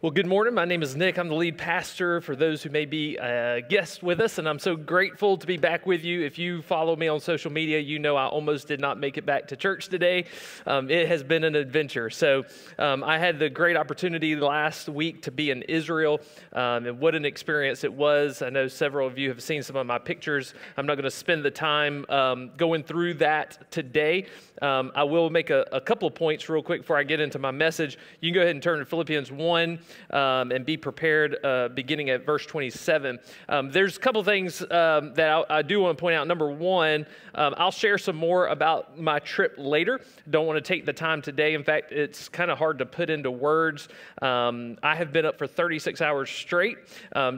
[0.00, 0.54] Well, good morning.
[0.54, 1.18] My name is Nick.
[1.18, 4.60] I'm the lead pastor for those who may be a guest with us, and I'm
[4.60, 6.24] so grateful to be back with you.
[6.24, 9.26] If you follow me on social media, you know I almost did not make it
[9.26, 10.26] back to church today.
[10.68, 12.10] Um, it has been an adventure.
[12.10, 12.44] So
[12.78, 16.20] um, I had the great opportunity last week to be in Israel,
[16.52, 18.40] um, and what an experience it was.
[18.40, 20.54] I know several of you have seen some of my pictures.
[20.76, 24.26] I'm not going to spend the time um, going through that today.
[24.62, 27.40] Um, I will make a, a couple of points real quick before I get into
[27.40, 27.98] my message.
[28.20, 29.80] You can go ahead and turn to Philippians 1
[30.10, 33.18] um, and be prepared uh, beginning at verse 27.
[33.48, 36.26] Um, there's a couple things um, that I, I, do want to point out.
[36.26, 40.00] Number one, um, I'll share some more about my trip later.
[40.30, 41.54] Don't want to take the time today.
[41.54, 43.88] In fact, it's kind of hard to put into words.
[44.22, 46.78] Um, I have been up for 36 hours straight.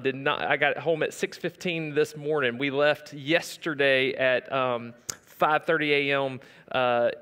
[0.02, 0.42] Did not.
[0.42, 2.59] I got home at 6:15 this morning.
[2.59, 4.51] We left yesterday at
[5.40, 6.40] 5:30 a.m.
[6.70, 6.76] Uh,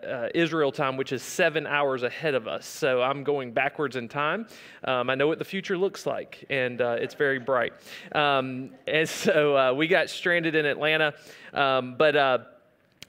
[0.07, 2.67] uh, Israel time, which is seven hours ahead of us.
[2.67, 4.47] So I'm going backwards in time.
[4.85, 7.73] Um, I know what the future looks like, and uh, it's very bright.
[8.13, 11.15] Um, and so uh, we got stranded in Atlanta,
[11.55, 12.39] um, but uh,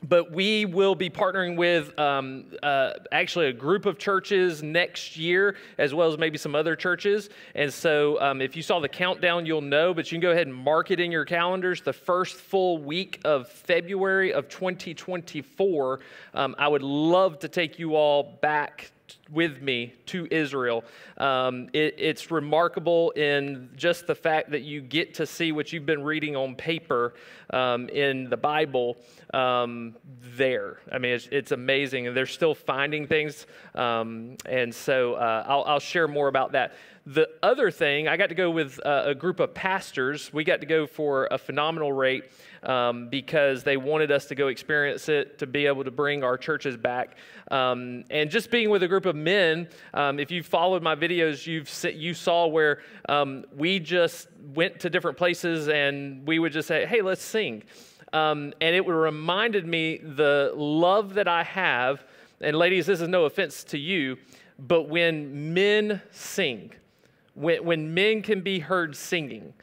[0.04, 5.56] but we will be partnering with um, uh, actually a group of churches next year,
[5.78, 7.30] as well as maybe some other churches.
[7.56, 10.48] And so, um, if you saw the countdown, you'll know, but you can go ahead
[10.48, 11.82] and mark it in your calendars.
[11.82, 16.00] The first full week of February of 2024,
[16.34, 18.92] um, I would love to take you all back
[19.32, 20.84] with me to Israel.
[21.18, 25.86] Um, it, it's remarkable in just the fact that you get to see what you've
[25.86, 27.14] been reading on paper
[27.52, 28.98] um, in the Bible
[29.34, 29.96] um,
[30.36, 30.80] there.
[30.92, 32.08] I mean, it's, it's, amazing.
[32.08, 33.46] And they're still finding things.
[33.76, 36.74] Um, and so uh, I'll, I'll share more about that.
[37.06, 40.32] The other thing, I got to go with uh, a group of pastors.
[40.32, 42.26] We got to go for a phenomenal rate
[42.62, 46.38] um, because they wanted us to go experience it to be able to bring our
[46.38, 47.18] churches back.
[47.50, 51.46] Um, and just being with a group of men, um, if you followed my videos,
[51.46, 56.68] you've you saw where um, we just went to different places and we would just
[56.68, 57.64] say, "Hey, let's sing,"
[58.14, 62.04] um, and it reminded me the love that I have.
[62.42, 64.18] And ladies, this is no offense to you,
[64.58, 66.72] but when men sing
[67.40, 69.54] when, when men can be heard singing.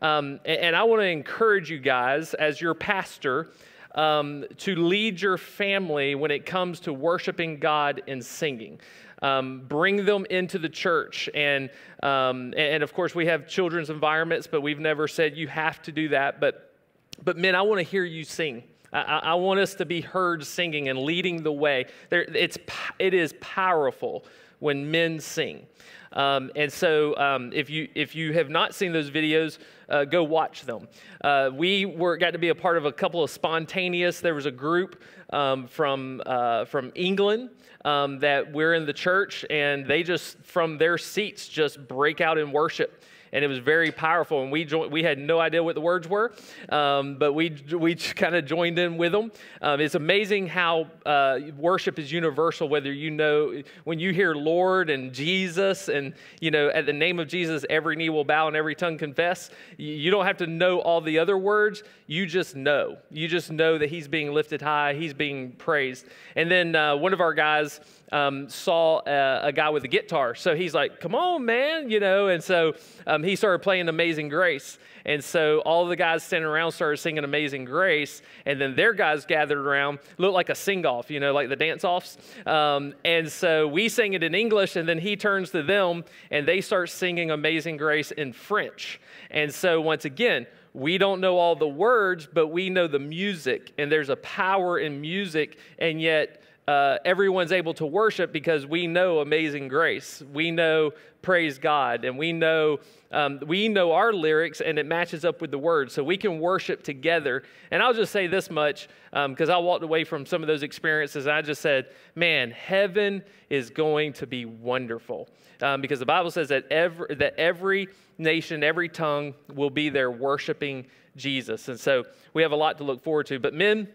[0.00, 3.50] Um, and, and, I want to encourage you guys, as your pastor,
[3.94, 8.80] um, to lead your family when it comes to worshiping God and singing.
[9.22, 11.28] Um, bring them into the church.
[11.32, 11.70] And,
[12.02, 15.92] um, and of course, we have children's environments, but we've never said you have to
[15.92, 16.40] do that.
[16.40, 16.74] But,
[17.22, 18.64] but men, I want to hear you sing.
[18.92, 21.86] I, I, want us to be heard singing and leading the way.
[22.10, 22.58] There, it's,
[22.98, 24.24] it is powerful
[24.58, 25.66] when men sing.
[26.12, 29.58] Um, and so, um, if you if you have not seen those videos,
[29.88, 30.88] uh, go watch them.
[31.22, 34.20] Uh, we were got to be a part of a couple of spontaneous.
[34.20, 35.02] There was a group
[35.32, 37.50] um, from uh, from England
[37.84, 42.38] um, that we're in the church, and they just from their seats just break out
[42.38, 44.42] in worship and it was very powerful.
[44.42, 46.32] And we joined, we had no idea what the words were,
[46.68, 49.32] um, but we we kind of joined in with them.
[49.60, 52.68] Um, it's amazing how uh, worship is universal.
[52.68, 57.18] Whether you know when you hear Lord and Jesus, and you know at the name
[57.18, 59.50] of Jesus, every knee will bow and every tongue confess.
[59.76, 61.82] You don't have to know all the other words.
[62.06, 62.98] You just know.
[63.10, 64.94] You just know that He's being lifted high.
[64.94, 66.06] He's being praised.
[66.36, 67.80] And then uh, one of our guys
[68.12, 70.34] um, saw a, a, guy with a guitar.
[70.34, 72.28] So he's like, come on, man, you know.
[72.28, 72.74] And so
[73.06, 74.78] um, he started playing Amazing Grace.
[75.04, 78.20] And so all the guys standing around started singing Amazing Grace.
[78.44, 81.56] And then their guys gathered around, looked like a sing off, you know, like the
[81.56, 82.18] dance offs.
[82.46, 84.76] Um, and so we sang it in English.
[84.76, 89.00] And then he turns to them and they start singing Amazing Grace in French.
[89.30, 93.72] And so once again, we don't know all the words, but we know the music,
[93.76, 98.86] and there's a power in music, and yet uh, everyone's able to worship because we
[98.86, 100.22] know amazing grace.
[100.32, 102.78] We know praise God, and we know
[103.10, 106.38] um, we know our lyrics, and it matches up with the words, so we can
[106.38, 107.42] worship together.
[107.70, 110.62] And I'll just say this much because um, I walked away from some of those
[110.62, 115.28] experiences, and I just said, "Man, heaven is going to be wonderful,"
[115.62, 120.12] um, because the Bible says that every that every nation, every tongue will be there
[120.12, 120.86] worshiping
[121.16, 122.04] Jesus, and so
[122.34, 123.40] we have a lot to look forward to.
[123.40, 123.88] But men,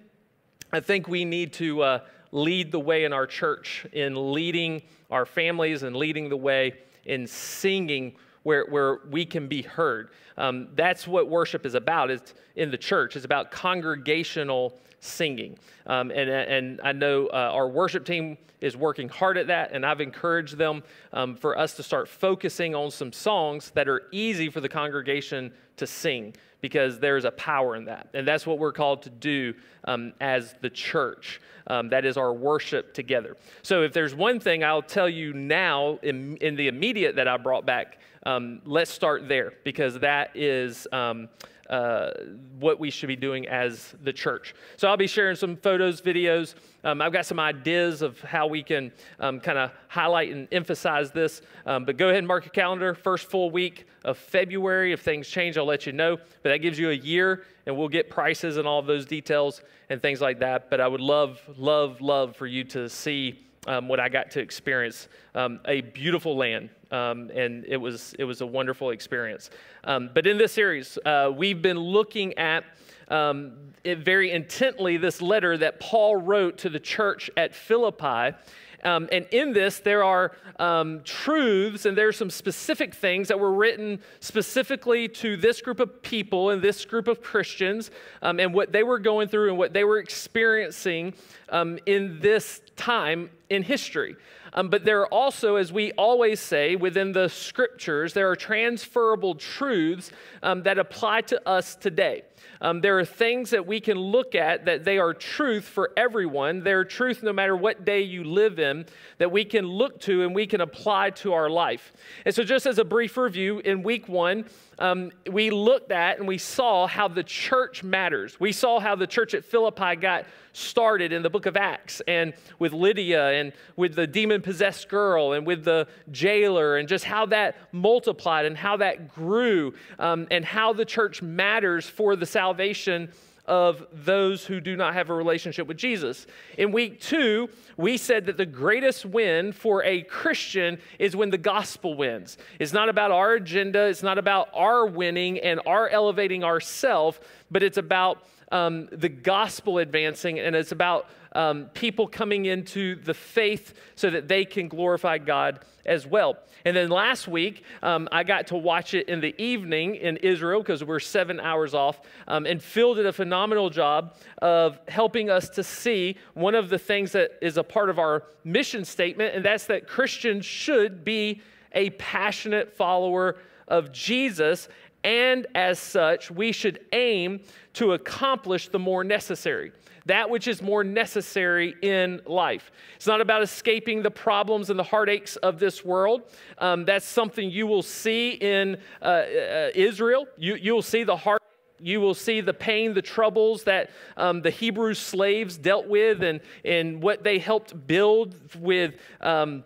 [0.74, 1.82] I think we need to.
[1.82, 2.00] Uh,
[2.32, 6.74] lead the way in our church, in leading our families and leading the way
[7.06, 8.16] in singing
[8.48, 10.10] where, where we can be heard.
[10.38, 12.22] Um, that's what worship is about is
[12.56, 13.18] in the church.
[13.18, 15.60] It's about congregational singing.
[15.86, 19.86] Um, and, and I know uh, our worship team is working hard at that, and
[19.86, 24.50] I've encouraged them um, for us to start focusing on some songs that are easy
[24.50, 28.08] for the congregation to sing because there's a power in that.
[28.14, 29.54] And that's what we're called to do
[29.84, 31.42] um, as the church.
[31.68, 33.36] Um, that is our worship together.
[33.62, 37.36] So if there's one thing I'll tell you now in, in the immediate that I
[37.36, 40.88] brought back um, let's start there because that is.
[40.92, 41.30] Um,
[41.70, 42.12] uh,
[42.60, 44.56] what we should be doing as the church.
[44.78, 46.56] So I'll be sharing some photos, videos.
[46.86, 51.12] Um, I've got some ideas of how we can um, kind of highlight and emphasize
[51.12, 51.42] this.
[51.66, 52.94] Um, but go ahead and mark your calendar.
[52.94, 54.94] First full week of February.
[54.94, 56.16] If things change, I'll let you know.
[56.16, 60.02] But that gives you a year, and we'll get prices and all those details and
[60.02, 60.70] things like that.
[60.70, 64.40] But I would love, love, love for you to see um, what I got to
[64.40, 65.08] experience.
[65.36, 69.50] Um, a beautiful land, um, and it was it was a wonderful experience.
[69.84, 72.64] Um, but in this series, uh, we've been looking at
[73.10, 73.54] um,
[73.86, 78.36] very intently this letter that Paul wrote to the church at Philippi.
[78.84, 83.40] Um, and in this, there are um, truths and there are some specific things that
[83.40, 87.92] were written specifically to this group of people and this group of Christians
[88.22, 91.14] um, and what they were going through and what they were experiencing
[91.50, 94.16] um, in this time in history.
[94.54, 99.36] Um, but there are also, as we always say within the scriptures, there are transferable
[99.36, 102.24] truths um, that apply to us today.
[102.62, 106.64] Um, there are things that we can look at that they are truth for everyone.
[106.64, 108.86] They're truth no matter what day you live in,
[109.18, 111.94] that we can look to and we can apply to our life.
[112.26, 114.46] And so, just as a brief review, in week one,
[114.80, 118.40] um, we looked at and we saw how the church matters.
[118.40, 122.34] We saw how the church at Philippi got started in the book of Acts and
[122.60, 127.26] with Lydia and with the demon possessed girl and with the jailer and just how
[127.28, 133.10] that multiplied and how that grew um, and how the church matters for the salvation
[133.48, 136.28] of those who do not have a relationship with Jesus.
[136.58, 141.38] In week two, we said that the greatest win for a Christian is when the
[141.38, 142.38] gospel wins.
[142.60, 147.64] It's not about our agenda, it's not about our winning and our elevating ourselves, but
[147.64, 153.76] it's about um, the gospel advancing and it's about um, people coming into the faith
[153.96, 156.36] so that they can glorify God as well.
[156.66, 160.62] And then last week, um, I got to watch it in the evening in Israel
[160.62, 162.02] because we're seven hours off.
[162.28, 166.80] Um, and Phil did a phenomenal job of helping us to see one of the
[166.80, 171.42] things that is a part of our mission statement, and that's that Christians should be
[171.72, 173.38] a passionate follower
[173.68, 174.70] of Jesus.
[175.04, 177.42] And as such, we should aim
[177.74, 179.72] to accomplish the more necessary
[180.08, 182.72] that which is more necessary in life.
[182.96, 186.24] It's not about escaping the problems and the heartaches of this world.
[186.58, 190.28] Um, that's something you will see in uh, uh, Israel.
[190.38, 191.42] You, you will see the heart.
[191.80, 196.40] You will see the pain, the troubles that um, the Hebrew slaves dealt with, and,
[196.66, 199.64] and what they helped build with um,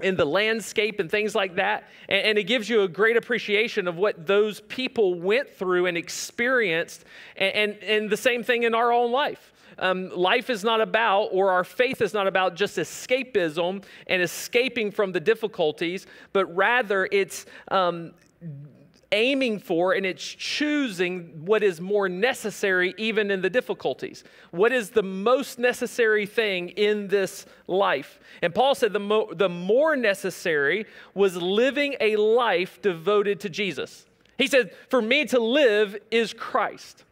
[0.00, 1.88] in the landscape and things like that.
[2.08, 5.96] And, and, it gives you a great appreciation of what those people went through and
[5.96, 7.04] experienced,
[7.36, 11.28] and, and, and the same thing in our own life um, life is not about,
[11.32, 17.08] or our faith is not about just escapism and escaping from the difficulties, but rather
[17.10, 18.12] it's um,
[19.12, 24.24] aiming for and it's choosing what is more necessary even in the difficulties.
[24.50, 28.18] What is the most necessary thing in this life?
[28.42, 34.06] And Paul said the, mo- the more necessary was living a life devoted to Jesus.
[34.36, 37.04] He said, For me to live is Christ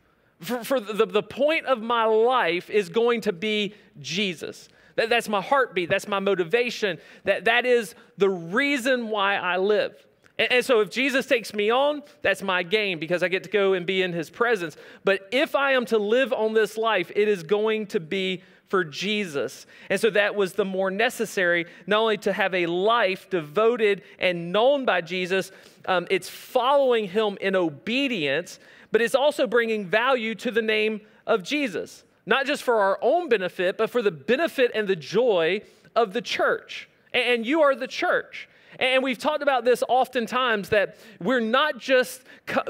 [0.43, 4.69] for, for the, the point of my life is going to be Jesus.
[4.97, 5.89] That, that's my heartbeat.
[5.89, 6.99] That's my motivation.
[7.25, 9.95] That, that is the reason why I live.
[10.39, 13.51] And, and so if Jesus takes me on, that's my gain because I get to
[13.51, 14.77] go and be in his presence.
[15.05, 18.85] But if I am to live on this life, it is going to be for
[18.85, 19.67] Jesus.
[19.91, 24.51] And so that was the more necessary, not only to have a life devoted and
[24.51, 25.53] known by Jesus,
[25.85, 28.59] um, it's following him in obedience,
[28.93, 33.29] but it's also bringing value to the name of Jesus, not just for our own
[33.29, 35.63] benefit, but for the benefit and the joy
[35.97, 36.89] of the church.
[37.13, 38.49] And you are the church.
[38.79, 42.23] And we've talked about this oftentimes that we're not just,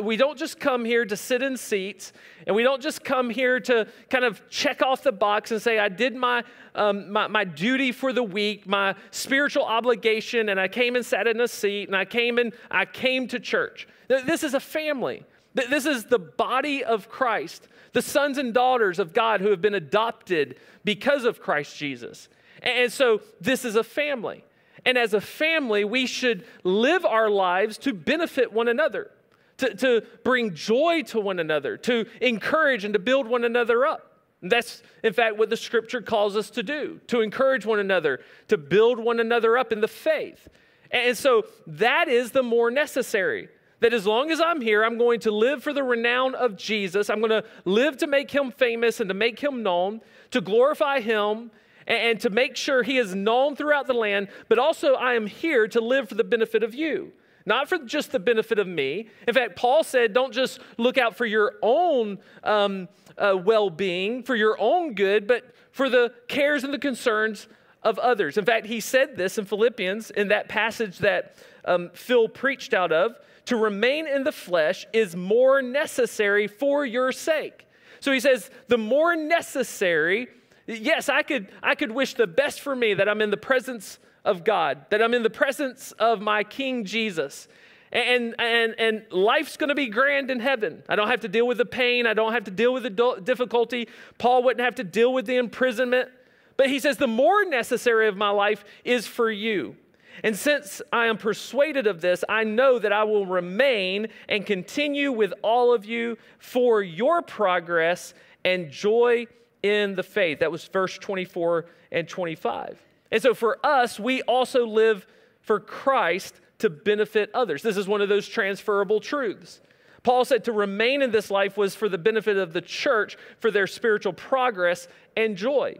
[0.02, 2.12] we don't just come here to sit in seats
[2.46, 5.78] and we don't just come here to kind of check off the box and say,
[5.78, 6.42] I did my,
[6.74, 11.28] um, my, my, duty for the week, my spiritual obligation, and I came and sat
[11.28, 13.86] in a seat and I came and I came to church.
[14.08, 15.24] This is a family.
[15.54, 19.74] This is the body of Christ, the sons and daughters of God who have been
[19.74, 22.28] adopted because of Christ Jesus.
[22.62, 24.44] And so this is a family.
[24.84, 29.10] And as a family, we should live our lives to benefit one another,
[29.58, 34.08] to, to bring joy to one another, to encourage and to build one another up.
[34.42, 38.58] That's, in fact, what the scripture calls us to do to encourage one another, to
[38.58, 40.48] build one another up in the faith.
[40.90, 43.48] And so that is the more necessary
[43.82, 47.10] that as long as I'm here, I'm going to live for the renown of Jesus.
[47.10, 51.00] I'm going to live to make him famous and to make him known, to glorify
[51.00, 51.50] him,
[51.86, 54.28] and, to make sure he is known throughout the land.
[54.48, 57.12] But also, I am here to live for the benefit of you.
[57.46, 59.08] not for just the benefit of me.
[59.26, 64.22] In fact, Paul said, don't just look out for your own um, uh, well being,
[64.22, 67.48] for your own good, but for the cares and the concerns
[67.82, 68.38] of others.
[68.38, 72.92] In fact, he said this in Philippians in that passage that um, Phil preached out
[72.92, 77.66] of to remain in the flesh is more necessary for your sake.
[78.00, 80.28] So he says, the more necessary,
[80.66, 83.98] yes, I could, I could wish the best for me that I'm in the presence
[84.24, 87.48] of God, that I'm in the presence of my King Jesus.
[87.90, 90.82] And, and, and life's going to be grand in heaven.
[90.88, 92.06] I don't have to deal with the pain.
[92.06, 93.88] I don't have to deal with the difficulty.
[94.18, 96.08] Paul wouldn't have to deal with the imprisonment.
[96.56, 99.76] But he says, the more necessary of my life is for you.
[100.22, 105.12] And since I am persuaded of this, I know that I will remain and continue
[105.12, 108.14] with all of you for your progress
[108.44, 109.26] and joy
[109.62, 110.40] in the faith.
[110.40, 112.82] That was verse 24 and 25.
[113.10, 115.06] And so for us, we also live
[115.40, 117.62] for Christ to benefit others.
[117.62, 119.60] This is one of those transferable truths.
[120.02, 123.50] Paul said to remain in this life was for the benefit of the church, for
[123.50, 125.76] their spiritual progress and joy.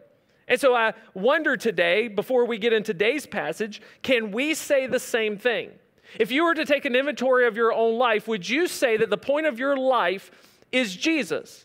[0.53, 5.01] And so I wonder today, before we get into today's passage, can we say the
[5.01, 5.71] same thing?
[6.19, 9.09] If you were to take an inventory of your own life, would you say that
[9.09, 10.31] the point of your life
[10.71, 11.65] is Jesus?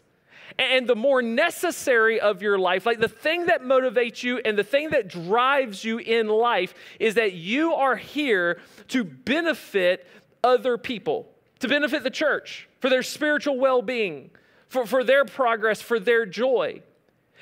[0.58, 4.64] And the more necessary of your life, like the thing that motivates you and the
[4.64, 10.08] thing that drives you in life, is that you are here to benefit
[10.46, 11.28] other people,
[11.60, 14.30] to benefit the church, for their spiritual well being,
[14.70, 16.82] for, for their progress, for their joy.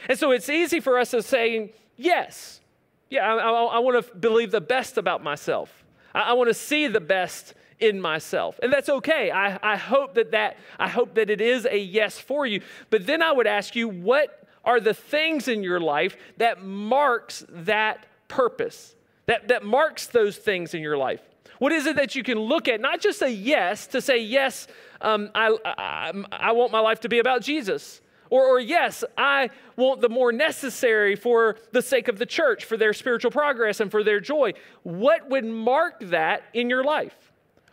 [0.09, 2.61] And so it's easy for us to say, yes,
[3.09, 5.83] yeah, I, I, I want to believe the best about myself.
[6.13, 8.59] I, I want to see the best in myself.
[8.63, 9.31] And that's okay.
[9.31, 12.61] I, I hope that, that I hope that it is a yes for you.
[12.89, 17.45] But then I would ask you, what are the things in your life that marks
[17.49, 18.95] that purpose?
[19.27, 21.21] That, that marks those things in your life?
[21.59, 22.81] What is it that you can look at?
[22.81, 24.67] Not just a yes, to say, yes,
[25.01, 28.01] um, I, I, I want my life to be about Jesus.
[28.35, 32.75] Or, or, yes, I want the more necessary for the sake of the church, for
[32.75, 34.51] their spiritual progress and for their joy.
[34.83, 37.15] What would mark that in your life?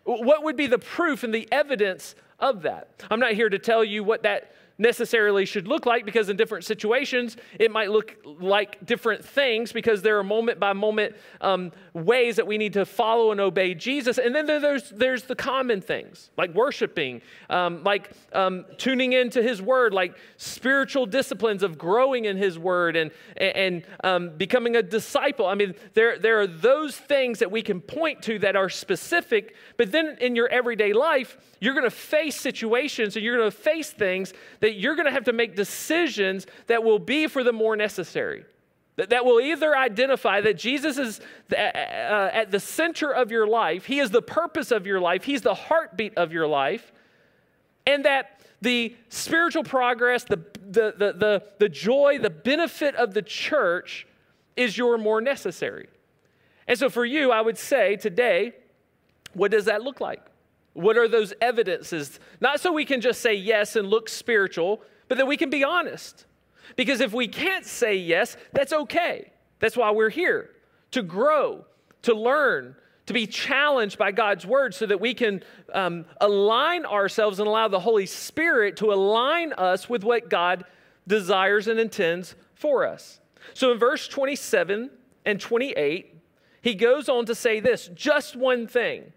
[0.04, 3.04] What would be the proof and the evidence of that?
[3.11, 6.64] I'm not here to tell you what that necessarily should look like because in different
[6.64, 12.37] situations it might look like different things because there are moment by moment um, ways
[12.37, 14.19] that we need to follow and obey Jesus.
[14.19, 19.61] And then there's, there's the common things like worshiping, um, like um, tuning into His
[19.61, 25.47] Word, like spiritual disciplines of growing in His Word and, and um, becoming a disciple.
[25.47, 29.55] I mean, there, there are those things that we can point to that are specific,
[29.76, 33.57] but then in your everyday life, you're going to face situations and you're going to
[33.57, 37.52] face things that you're going to have to make decisions that will be for the
[37.52, 38.45] more necessary.
[38.95, 43.87] That, that will either identify that Jesus is uh, at the center of your life,
[43.87, 46.92] He is the purpose of your life, He's the heartbeat of your life,
[47.88, 53.23] and that the spiritual progress, the, the, the, the, the joy, the benefit of the
[53.23, 54.07] church
[54.57, 55.88] is your more necessary.
[56.69, 58.52] And so for you, I would say today,
[59.35, 60.25] what does that look like?
[60.75, 62.19] What are those evidences?
[62.41, 65.64] Not so we can just say yes and look spiritual, but that we can be
[65.64, 66.26] honest.
[66.76, 69.33] Because if we can't say yes, that's okay.
[69.59, 70.50] That's why we're here
[70.93, 71.64] to grow,
[72.02, 72.76] to learn,
[73.07, 75.43] to be challenged by God's word so that we can
[75.75, 80.64] um, align ourselves and allow the Holy Spirit to align us with what God
[81.07, 83.21] desires and intends for us.
[83.55, 84.91] So in verse 27
[85.25, 86.14] and 28,
[86.62, 89.12] he goes on to say this just one thing.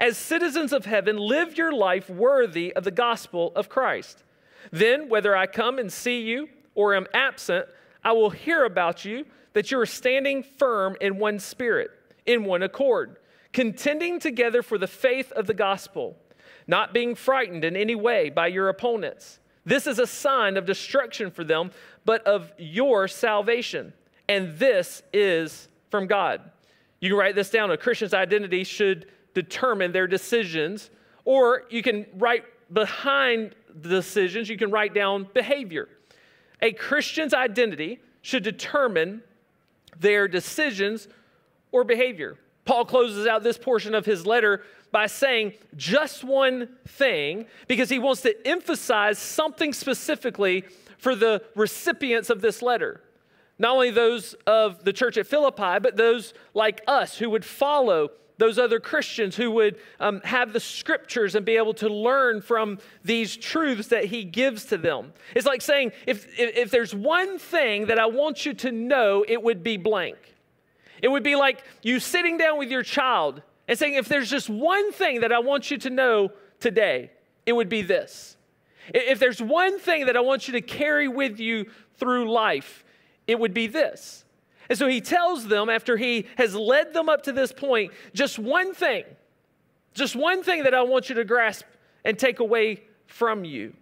[0.00, 4.24] As citizens of heaven, live your life worthy of the gospel of Christ.
[4.72, 7.66] Then, whether I come and see you or am absent,
[8.02, 11.90] I will hear about you that you are standing firm in one spirit,
[12.24, 13.18] in one accord,
[13.52, 16.16] contending together for the faith of the gospel,
[16.66, 19.38] not being frightened in any way by your opponents.
[19.66, 21.72] This is a sign of destruction for them,
[22.06, 23.92] but of your salvation.
[24.30, 26.40] And this is from God.
[27.00, 27.70] You can write this down.
[27.70, 30.90] A Christian's identity should determine their decisions,
[31.24, 35.88] or you can write behind the decisions, you can write down behavior.
[36.62, 39.22] A Christian's identity should determine
[39.98, 41.08] their decisions
[41.72, 42.36] or behavior.
[42.64, 47.98] Paul closes out this portion of his letter by saying just one thing because he
[47.98, 50.64] wants to emphasize something specifically
[50.98, 53.00] for the recipients of this letter.
[53.58, 58.10] Not only those of the church at Philippi, but those like us who would follow
[58.40, 62.78] those other Christians who would um, have the scriptures and be able to learn from
[63.04, 65.12] these truths that he gives to them.
[65.34, 69.26] It's like saying, if, if, if there's one thing that I want you to know,
[69.28, 70.16] it would be blank.
[71.02, 74.48] It would be like you sitting down with your child and saying, if there's just
[74.48, 76.30] one thing that I want you to know
[76.60, 77.10] today,
[77.44, 78.38] it would be this.
[78.94, 81.66] If there's one thing that I want you to carry with you
[81.98, 82.86] through life,
[83.26, 84.24] it would be this.
[84.70, 88.38] And so he tells them, after he has led them up to this point, just
[88.38, 89.04] one thing,
[89.92, 91.66] just one thing that I want you to grasp
[92.04, 93.74] and take away from you.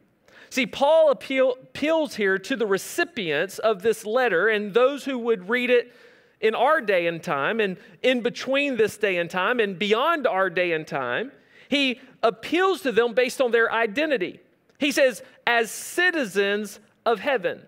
[0.49, 5.50] See, Paul appeal, appeals here to the recipients of this letter and those who would
[5.50, 5.95] read it
[6.40, 10.49] in our day and time, and in between this day and time, and beyond our
[10.49, 11.33] day and time.
[11.68, 14.40] He appeals to them based on their identity.
[14.78, 17.61] He says, as citizens of heaven.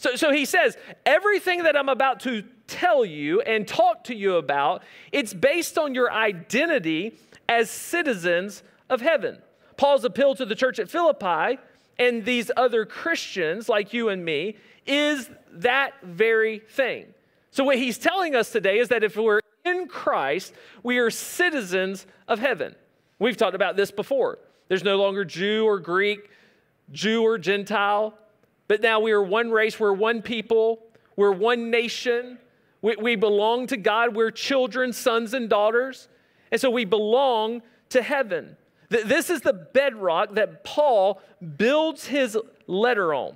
[0.00, 4.36] So, so he says, everything that I'm about to tell you and talk to you
[4.36, 7.18] about, it's based on your identity
[7.50, 9.36] as citizens of heaven.
[9.76, 11.60] Paul's appeal to the church at Philippi
[11.98, 17.12] and these other Christians like you and me is that very thing.
[17.50, 22.06] So, what he's telling us today is that if we're in Christ, we are citizens
[22.26, 22.74] of heaven.
[23.18, 24.38] We've talked about this before.
[24.68, 26.30] There's no longer Jew or Greek,
[26.90, 28.14] Jew or Gentile,
[28.70, 30.78] but now we are one race, we're one people,
[31.16, 32.38] we're one nation.
[32.80, 36.06] We, we belong to God, we're children, sons, and daughters.
[36.52, 38.56] And so we belong to heaven.
[38.88, 41.20] This is the bedrock that Paul
[41.56, 43.34] builds his letter on.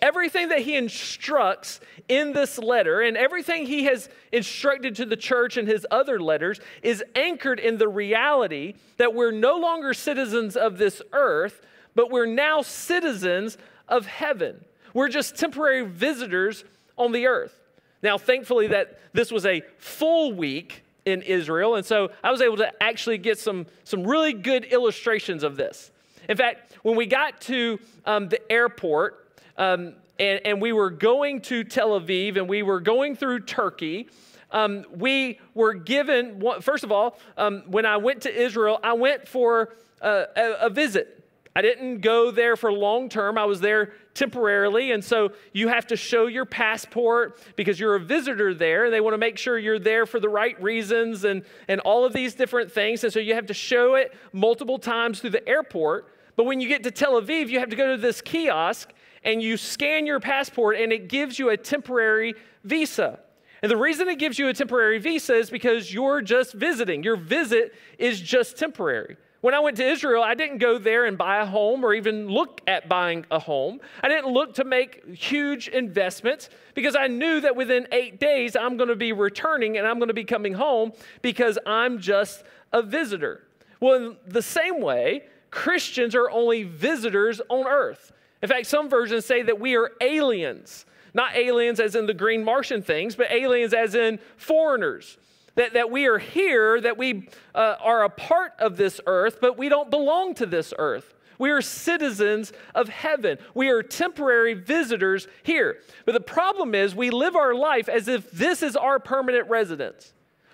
[0.00, 5.56] Everything that he instructs in this letter and everything he has instructed to the church
[5.56, 10.78] in his other letters is anchored in the reality that we're no longer citizens of
[10.78, 11.60] this earth,
[11.96, 14.64] but we're now citizens of heaven.
[14.96, 16.64] We're just temporary visitors
[16.96, 17.54] on the earth.
[18.02, 21.74] Now, thankfully, that this was a full week in Israel.
[21.74, 25.90] And so I was able to actually get some, some really good illustrations of this.
[26.30, 31.42] In fact, when we got to um, the airport um, and, and we were going
[31.42, 34.08] to Tel Aviv and we were going through Turkey,
[34.50, 39.28] um, we were given, first of all, um, when I went to Israel, I went
[39.28, 40.24] for a,
[40.62, 41.15] a visit.
[41.56, 43.38] I didn't go there for long term.
[43.38, 44.92] I was there temporarily.
[44.92, 48.84] And so you have to show your passport because you're a visitor there.
[48.84, 52.04] And they want to make sure you're there for the right reasons and, and all
[52.04, 53.04] of these different things.
[53.04, 56.12] And so you have to show it multiple times through the airport.
[56.36, 58.92] But when you get to Tel Aviv, you have to go to this kiosk
[59.24, 63.18] and you scan your passport and it gives you a temporary visa.
[63.62, 67.02] And the reason it gives you a temporary visa is because you're just visiting.
[67.02, 69.16] Your visit is just temporary.
[69.46, 72.26] When I went to Israel, I didn't go there and buy a home or even
[72.26, 73.78] look at buying a home.
[74.02, 78.76] I didn't look to make huge investments because I knew that within eight days I'm
[78.76, 80.90] going to be returning and I'm going to be coming home
[81.22, 83.46] because I'm just a visitor.
[83.78, 88.10] Well, in the same way, Christians are only visitors on earth.
[88.42, 90.86] In fact, some versions say that we are aliens.
[91.14, 95.18] Not aliens as in the green Martian things, but aliens as in foreigners
[95.56, 99.58] that, that we are here, that we uh, are a part of this earth, but
[99.58, 101.12] we don't belong to this earth.
[101.38, 103.38] We are citizens of heaven.
[103.54, 105.78] We are temporary visitors here.
[106.04, 110.12] But the problem is, we live our life as if this is our permanent residence.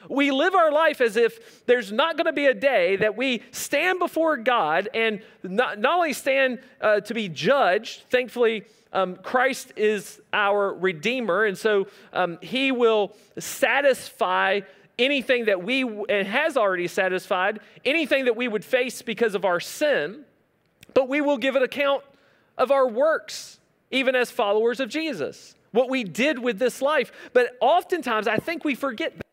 [0.08, 3.42] We live our life as if there's not going to be a day that we
[3.52, 9.72] stand before God and not, not only stand uh, to be judged, thankfully, um, Christ
[9.76, 14.60] is our Redeemer, and so um, He will satisfy
[15.02, 20.24] anything that we, has already satisfied, anything that we would face because of our sin,
[20.94, 22.02] but we will give an account
[22.56, 23.58] of our works,
[23.90, 27.10] even as followers of Jesus, what we did with this life.
[27.32, 29.26] But oftentimes, I think we forget that.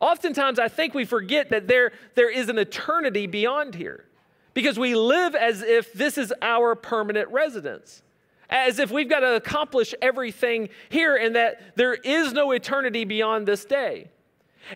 [0.00, 4.04] Oftentimes, I think we forget that there, there is an eternity beyond here
[4.52, 8.02] because we live as if this is our permanent residence,
[8.50, 13.46] as if we've got to accomplish everything here and that there is no eternity beyond
[13.46, 14.08] this day.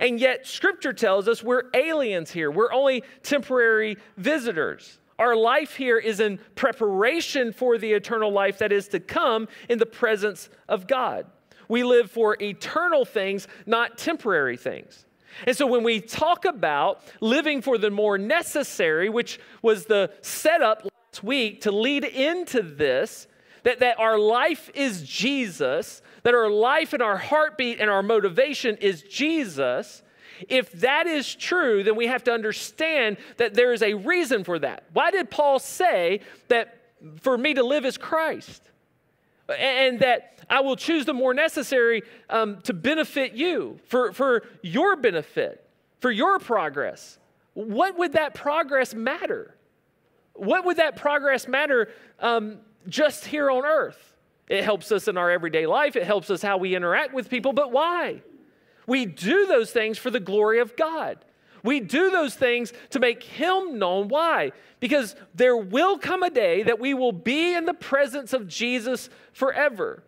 [0.01, 2.51] And yet, Scripture tells us we're aliens here.
[2.51, 4.99] We're only temporary visitors.
[5.19, 9.79] Our life here is in preparation for the eternal life that is to come in
[9.79, 11.27] the presence of God.
[11.69, 15.07] We live for eternal things, not temporary things.
[15.47, 20.85] And so when we talk about living for the more necessary, which was the setup
[20.85, 23.27] last week to lead into this,
[23.65, 28.77] that, that our life is Jesus, that our life and our heartbeat and our motivation
[28.79, 30.03] is Jesus,
[30.49, 34.59] if that is true, then we have to understand that there is a reason for
[34.59, 34.83] that.
[34.93, 36.81] Why did Paul say that
[37.21, 38.61] for me to live is Christ?
[39.57, 44.97] And that I will choose the more necessary um, to benefit you, for, for your
[44.97, 45.65] benefit,
[46.01, 47.21] for your progress.
[47.55, 49.55] What would that progress matter?
[50.33, 52.59] What would that progress matter um,
[52.89, 54.16] just here on earth.
[54.49, 57.53] It helps us in our everyday life, it helps us how we interact with people,
[57.53, 58.23] but why?
[58.87, 61.19] We do those things for the glory of God.
[61.65, 64.07] We do those things to make Him known.
[64.07, 64.53] Why?
[64.79, 69.11] Because there will come a day that we will be in the presence of Jesus
[69.33, 70.05] forever.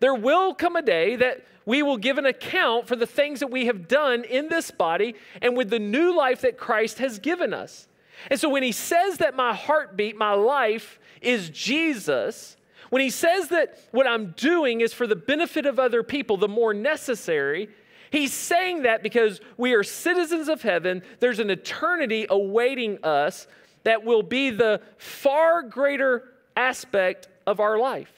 [0.00, 3.50] There will come a day that we will give an account for the things that
[3.50, 7.54] we have done in this body and with the new life that Christ has given
[7.54, 7.88] us.
[8.30, 12.57] And so when he says that my heartbeat, my life is Jesus,
[12.90, 16.48] when he says that what I'm doing is for the benefit of other people, the
[16.48, 17.68] more necessary,
[18.10, 21.02] he's saying that because we are citizens of heaven.
[21.20, 23.46] There's an eternity awaiting us
[23.84, 28.12] that will be the far greater aspect of our life.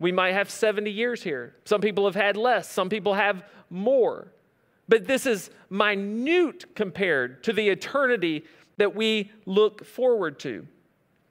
[0.00, 1.56] We might have 70 years here.
[1.64, 4.28] Some people have had less, some people have more.
[4.88, 8.44] But this is minute compared to the eternity
[8.78, 10.66] that we look forward to.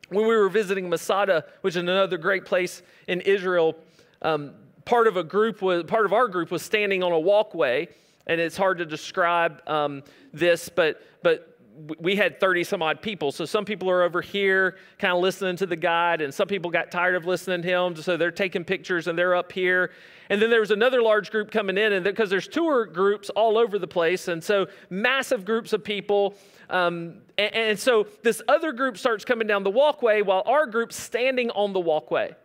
[0.10, 3.76] When we were visiting Masada, which is another great place in Israel,
[4.22, 4.54] um,
[4.86, 7.89] part of a group was part of our group was standing on a walkway,
[8.26, 11.58] and it's hard to describe um, this, but but
[12.00, 13.32] we had 30 some odd people.
[13.32, 16.72] So some people are over here kind of listening to the guide, and some people
[16.72, 17.96] got tired of listening to him.
[17.96, 19.91] So they're taking pictures and they're up here.
[20.30, 23.58] And then there was another large group coming in, and because there's tour groups all
[23.58, 24.28] over the place.
[24.28, 26.36] And so massive groups of people.
[26.69, 30.95] Um, and, and so this other group starts coming down the walkway while our group's
[30.95, 32.36] standing on the walkway.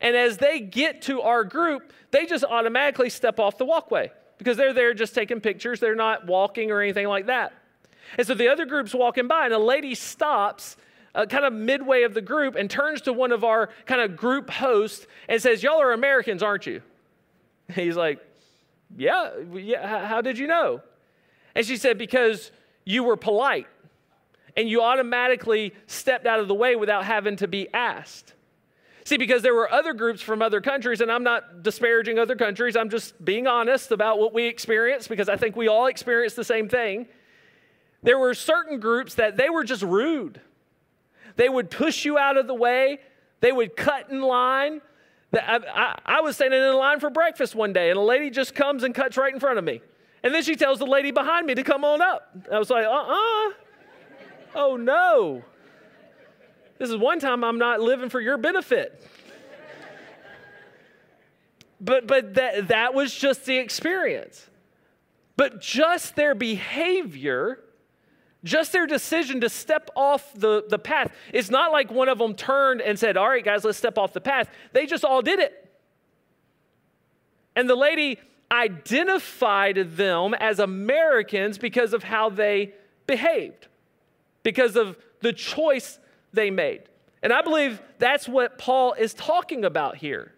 [0.00, 4.56] And as they get to our group, they just automatically step off the walkway because
[4.56, 5.80] they're there just taking pictures.
[5.80, 7.52] They're not walking or anything like that.
[8.16, 10.76] And so the other group's walking by, and a lady stops
[11.14, 14.16] uh, kind of midway of the group and turns to one of our kind of
[14.16, 16.82] group hosts and says, Y'all are Americans, aren't you?
[17.74, 18.20] He's like,
[18.96, 20.82] Yeah, yeah, how did you know?
[21.54, 22.52] And she said, Because
[22.86, 23.66] you were polite
[24.56, 28.32] and you automatically stepped out of the way without having to be asked.
[29.04, 32.74] See, because there were other groups from other countries, and I'm not disparaging other countries,
[32.74, 36.44] I'm just being honest about what we experienced because I think we all experienced the
[36.44, 37.06] same thing.
[38.02, 40.40] There were certain groups that they were just rude.
[41.36, 42.98] They would push you out of the way,
[43.40, 44.80] they would cut in line.
[45.34, 48.54] I, I, I was standing in line for breakfast one day, and a lady just
[48.54, 49.82] comes and cuts right in front of me.
[50.26, 52.36] And then she tells the lady behind me to come on up.
[52.50, 53.48] I was like, uh uh-uh.
[53.48, 53.52] uh
[54.56, 55.44] Oh no.
[56.78, 59.00] This is one time I'm not living for your benefit.
[61.80, 64.44] but but that, that was just the experience.
[65.36, 67.60] But just their behavior
[68.42, 71.12] just their decision to step off the, the path.
[71.32, 74.12] It's not like one of them turned and said, All right, guys, let's step off
[74.12, 74.48] the path.
[74.72, 75.70] They just all did it.
[77.54, 78.18] And the lady
[78.50, 82.72] identified them as Americans because of how they
[83.06, 83.68] behaved,
[84.42, 85.98] because of the choice
[86.32, 86.82] they made.
[87.22, 90.32] And I believe that's what Paul is talking about here.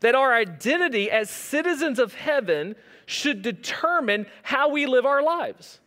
[0.00, 2.74] That our identity as citizens of heaven
[3.06, 5.80] should determine how we live our lives.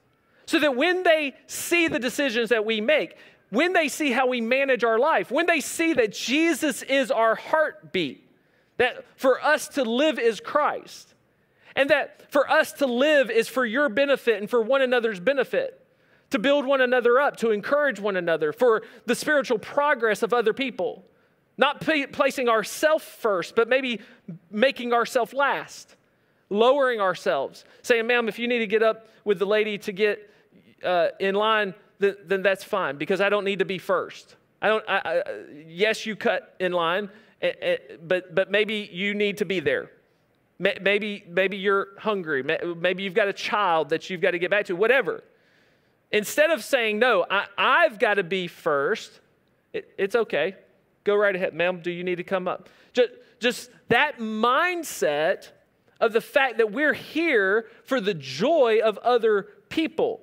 [0.45, 3.15] So that when they see the decisions that we make,
[3.49, 7.35] when they see how we manage our life, when they see that Jesus is our
[7.35, 8.27] heartbeat,
[8.77, 11.12] that for us to live is Christ,
[11.75, 15.79] and that for us to live is for your benefit and for one another's benefit,
[16.29, 20.53] to build one another up, to encourage one another, for the spiritual progress of other
[20.53, 21.05] people.
[21.57, 24.01] Not p- placing ourselves first, but maybe
[24.49, 25.95] making ourselves last,
[26.49, 30.29] lowering ourselves, saying, ma'am, if you need to get up with the lady to get
[30.83, 34.35] uh, in line, then, then, that's fine because I don't need to be first.
[34.61, 34.83] I don't.
[34.87, 35.23] I, I,
[35.67, 37.09] yes, you cut in line,
[38.01, 39.91] but but maybe you need to be there.
[40.81, 42.43] Maybe maybe you're hungry.
[42.43, 44.75] Maybe you've got a child that you've got to get back to.
[44.75, 45.23] Whatever.
[46.11, 49.19] Instead of saying no, I, I've got to be first.
[49.73, 50.55] It, it's okay.
[51.03, 51.81] Go right ahead, ma'am.
[51.81, 52.69] Do you need to come up?
[52.93, 55.49] Just, just that mindset
[55.99, 60.21] of the fact that we're here for the joy of other people.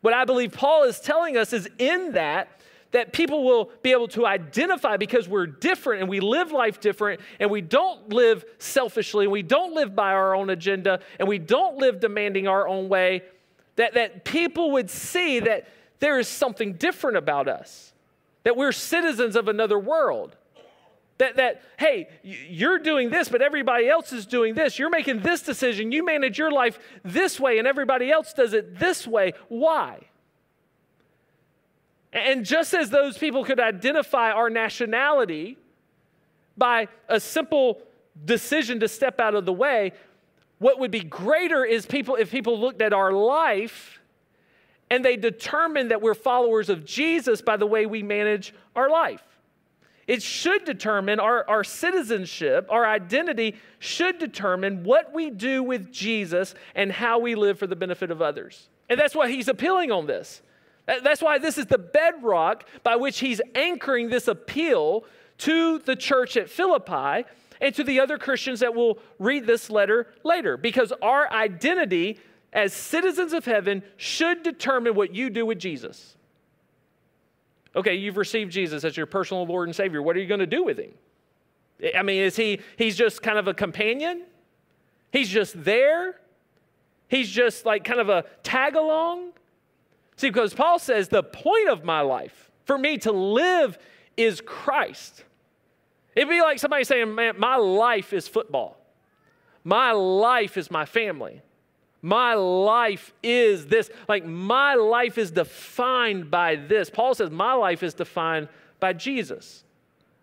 [0.00, 2.59] What I believe Paul is telling us is in that,
[2.92, 7.20] that people will be able to identify because we're different and we live life different
[7.38, 11.38] and we don't live selfishly and we don't live by our own agenda and we
[11.38, 13.22] don't live demanding our own way,
[13.76, 15.68] that, that people would see that
[16.00, 17.92] there is something different about us,
[18.42, 20.36] that we're citizens of another world.
[21.18, 24.78] That, that, hey, you're doing this, but everybody else is doing this.
[24.78, 25.92] You're making this decision.
[25.92, 29.34] You manage your life this way, and everybody else does it this way.
[29.48, 29.98] Why?
[32.12, 35.56] And just as those people could identify our nationality
[36.56, 37.82] by a simple
[38.24, 39.92] decision to step out of the way,
[40.58, 44.00] what would be greater is people if people looked at our life
[44.90, 49.22] and they determined that we're followers of Jesus by the way we manage our life.
[50.08, 56.56] It should determine our, our citizenship, our identity should determine what we do with Jesus
[56.74, 58.68] and how we live for the benefit of others.
[58.88, 60.42] And that's why he's appealing on this.
[60.86, 65.04] That's why this is the bedrock by which he's anchoring this appeal
[65.38, 67.26] to the church at Philippi
[67.60, 70.56] and to the other Christians that will read this letter later.
[70.56, 72.18] Because our identity
[72.52, 76.16] as citizens of heaven should determine what you do with Jesus.
[77.76, 80.02] Okay, you've received Jesus as your personal Lord and Savior.
[80.02, 80.90] What are you going to do with him?
[81.96, 84.24] I mean, is he he's just kind of a companion?
[85.12, 86.20] He's just there?
[87.08, 89.32] He's just like kind of a tag along?
[90.20, 93.78] See, because Paul says the point of my life for me to live
[94.18, 95.24] is Christ.
[96.14, 98.76] It'd be like somebody saying, Man, my life is football.
[99.64, 101.40] My life is my family.
[102.02, 103.88] My life is this.
[104.10, 106.90] Like, my life is defined by this.
[106.90, 109.64] Paul says, My life is defined by Jesus.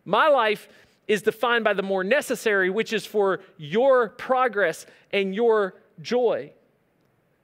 [0.06, 0.70] My life
[1.08, 6.52] is defined by the more necessary, which is for your progress and your joy.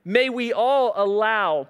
[0.06, 1.70] May we all allow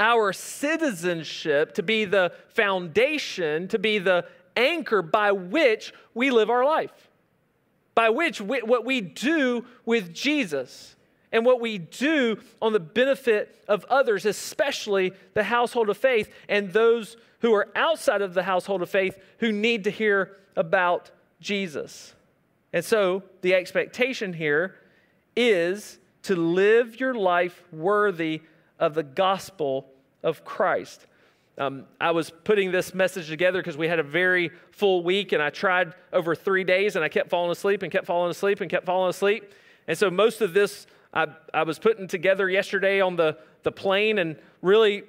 [0.00, 4.24] our citizenship to be the foundation, to be the
[4.56, 7.10] anchor by which we live our life,
[7.94, 10.96] by which we, what we do with Jesus
[11.30, 16.72] and what we do on the benefit of others, especially the household of faith and
[16.72, 21.10] those who are outside of the household of faith who need to hear about
[21.40, 22.14] Jesus.
[22.72, 24.76] And so the expectation here
[25.36, 28.42] is to live your life worthy
[28.78, 29.89] of the gospel
[30.22, 31.06] of Christ.
[31.58, 35.42] Um, I was putting this message together because we had a very full week, and
[35.42, 38.70] I tried over three days, and I kept falling asleep and kept falling asleep and
[38.70, 39.52] kept falling asleep.
[39.86, 44.18] And so most of this I, I was putting together yesterday on the, the plane
[44.18, 45.02] and really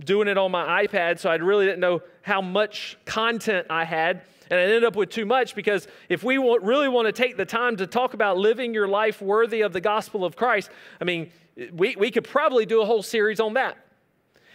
[0.00, 4.22] doing it on my iPad, so I really didn't know how much content I had.
[4.50, 7.36] And I ended up with too much because if we want, really want to take
[7.36, 11.04] the time to talk about living your life worthy of the gospel of Christ, I
[11.04, 11.30] mean,
[11.72, 13.78] we, we could probably do a whole series on that.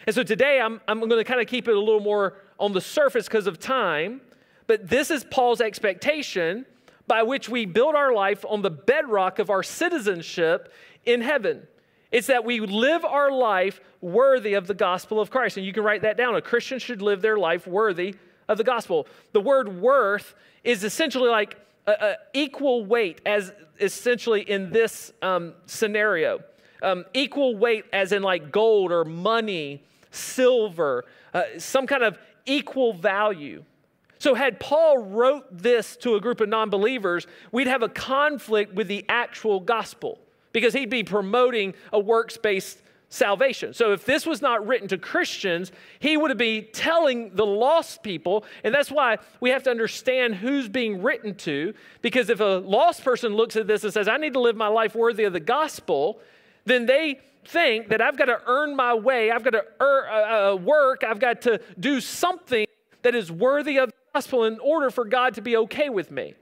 [0.10, 2.74] And so today I'm, I'm going to kind of keep it a little more on
[2.74, 4.22] the surface because of time.
[4.66, 6.66] But this is Paul's expectation
[7.06, 10.74] by which we build our life on the bedrock of our citizenship
[11.06, 11.68] in heaven.
[12.12, 15.58] It's that we live our life worthy of the gospel of Christ.
[15.58, 16.34] And you can write that down.
[16.36, 18.16] A Christian should live their life worthy
[18.48, 19.06] of the gospel.
[19.34, 25.54] The word worth is essentially like a, a equal weight, as essentially in this um,
[25.68, 26.40] scenario.
[26.82, 32.94] Um, equal weight, as in like gold or money, silver, uh, some kind of equal
[32.94, 33.64] value.
[34.18, 38.74] So, had Paul wrote this to a group of non believers, we'd have a conflict
[38.74, 40.20] with the actual gospel
[40.52, 43.74] because he'd be promoting a works based salvation.
[43.74, 48.46] So if this was not written to Christians, he would be telling the lost people,
[48.64, 53.04] and that's why we have to understand who's being written to, because if a lost
[53.04, 55.40] person looks at this and says, I need to live my life worthy of the
[55.40, 56.20] gospel,
[56.66, 60.56] then they think that I've got to earn my way, I've got to uh, uh,
[60.56, 62.66] work, I've got to do something
[63.02, 66.34] that is worthy of the gospel in order for God to be okay with me.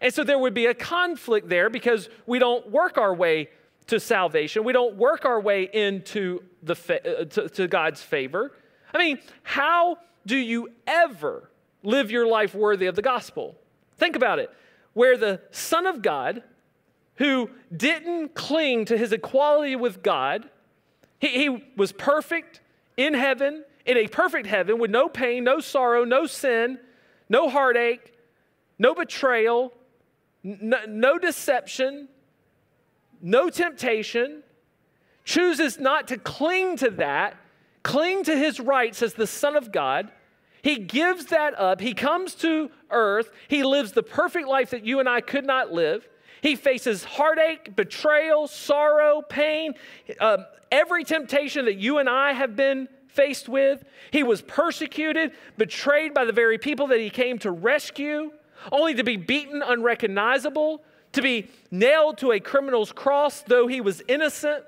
[0.00, 3.50] And so there would be a conflict there because we don't work our way
[3.88, 4.64] to salvation.
[4.64, 8.52] We don't work our way into the fa- uh, to, to God's favor.
[8.94, 11.50] I mean, how do you ever
[11.82, 13.56] live your life worthy of the gospel?
[13.96, 14.50] Think about it.
[14.92, 16.42] Where the Son of God,
[17.18, 20.48] who didn't cling to his equality with God,
[21.20, 22.60] he, he was perfect
[22.96, 26.78] in heaven, in a perfect heaven with no pain, no sorrow, no sin,
[27.28, 28.12] no heartache,
[28.78, 29.72] no betrayal,
[30.42, 32.08] no, no deception,
[33.20, 34.42] no temptation,
[35.24, 37.36] chooses not to cling to that,
[37.82, 40.10] cling to his rights as the Son of God.
[40.62, 41.80] He gives that up.
[41.80, 43.30] He comes to earth.
[43.48, 46.08] He lives the perfect life that you and I could not live.
[46.40, 49.74] He faces heartache, betrayal, sorrow, pain,
[50.20, 50.38] uh,
[50.70, 53.84] every temptation that you and I have been faced with.
[54.10, 58.30] He was persecuted, betrayed by the very people that he came to rescue
[58.72, 64.02] only to be beaten unrecognizable, to be nailed to a criminal's cross, though he was
[64.08, 64.64] innocent.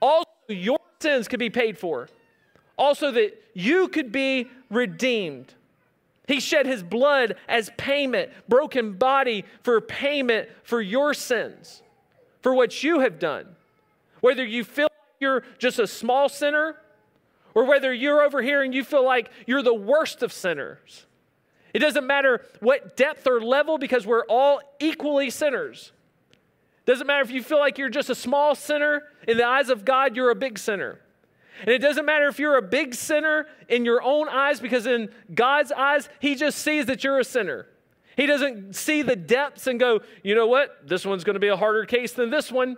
[0.00, 2.08] Also, your sins could be paid for.
[2.76, 5.54] Also, that you could be redeemed.
[6.26, 11.82] He shed his blood as payment, broken body for payment for your sins,
[12.40, 13.56] for what you have done.
[14.20, 16.76] Whether you feel like you're just a small sinner,
[17.54, 21.06] or whether you're over here and you feel like you're the worst of sinners.
[21.72, 25.92] It doesn't matter what depth or level because we're all equally sinners.
[26.86, 29.84] Doesn't matter if you feel like you're just a small sinner, in the eyes of
[29.84, 31.00] God, you're a big sinner.
[31.60, 35.08] And it doesn't matter if you're a big sinner in your own eyes, because in
[35.32, 37.66] God's eyes, He just sees that you're a sinner.
[38.16, 41.48] He doesn't see the depths and go, you know what, this one's going to be
[41.48, 42.76] a harder case than this one.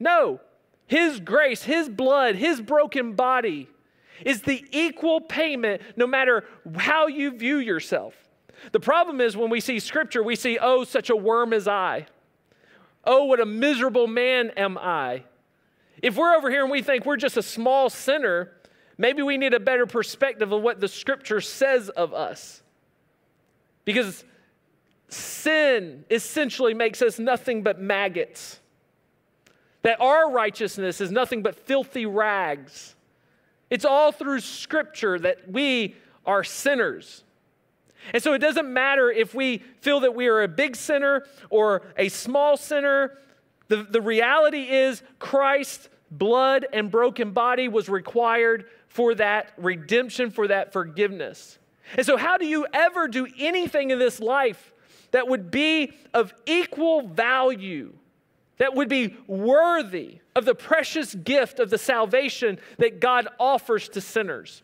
[0.00, 0.40] No,
[0.86, 3.68] His grace, His blood, His broken body
[4.24, 6.44] is the equal payment no matter
[6.76, 8.14] how you view yourself.
[8.72, 12.06] The problem is when we see scripture, we see, oh, such a worm as I.
[13.04, 15.22] Oh, what a miserable man am I.
[16.02, 18.52] If we're over here and we think we're just a small sinner,
[18.96, 22.62] maybe we need a better perspective of what the scripture says of us.
[23.84, 24.24] Because
[25.08, 28.60] sin essentially makes us nothing but maggots.
[29.82, 32.94] That our righteousness is nothing but filthy rags.
[33.70, 35.94] It's all through Scripture that we
[36.26, 37.22] are sinners.
[38.12, 41.82] And so it doesn't matter if we feel that we are a big sinner or
[41.96, 43.18] a small sinner.
[43.68, 50.48] The, the reality is, Christ's blood and broken body was required for that redemption, for
[50.48, 51.58] that forgiveness.
[51.96, 54.72] And so, how do you ever do anything in this life
[55.10, 57.92] that would be of equal value
[58.58, 64.00] that would be worthy of the precious gift of the salvation that God offers to
[64.00, 64.62] sinners.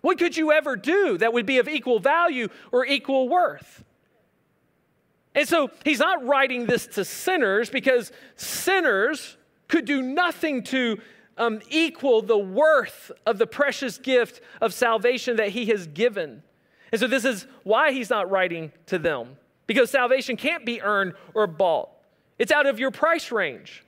[0.00, 3.84] What could you ever do that would be of equal value or equal worth?
[5.34, 9.36] And so he's not writing this to sinners because sinners
[9.68, 10.98] could do nothing to
[11.38, 16.42] um, equal the worth of the precious gift of salvation that he has given.
[16.92, 21.14] And so this is why he's not writing to them because salvation can't be earned
[21.32, 21.90] or bought.
[22.38, 23.84] It's out of your price range.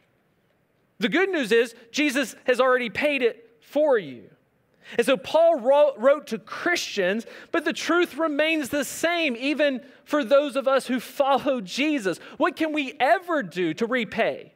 [0.98, 4.30] The good news is Jesus has already paid it for you.
[4.96, 10.24] And so Paul wrote, wrote, to Christians, but the truth remains the same, even for
[10.24, 12.18] those of us who follow Jesus.
[12.36, 14.52] What can we ever do to repay?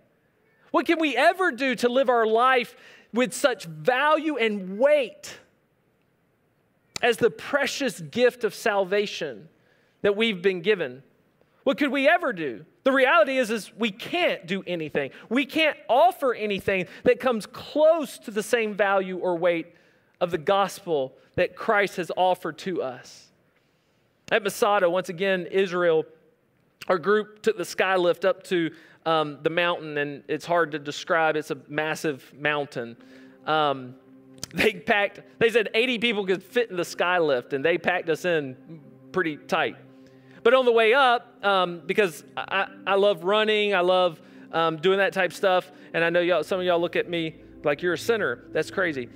[0.71, 2.77] What can we ever do to live our life
[3.13, 5.39] with such value and weight
[7.03, 9.49] as the precious gift of salvation
[10.03, 11.03] that we've been given?
[11.65, 12.65] What could we ever do?
[12.85, 15.11] The reality is, is we can't do anything.
[15.29, 19.75] We can't offer anything that comes close to the same value or weight
[20.21, 23.29] of the gospel that Christ has offered to us.
[24.31, 26.05] At Masada, once again, Israel,
[26.89, 28.71] our group took the skylift up to
[29.05, 31.37] um, the mountain, and it's hard to describe.
[31.37, 32.97] It's a massive mountain.
[33.47, 33.95] Um,
[34.55, 38.25] they packed, they said 80 people could fit in the skylift, and they packed us
[38.25, 38.81] in
[39.13, 39.77] pretty tight.
[40.43, 44.21] But on the way up, um, because I, I love running, I love
[44.53, 47.37] um, doing that type stuff, and I know y'all, some of y'all look at me
[47.65, 48.45] like you're a sinner.
[48.53, 49.09] That's crazy.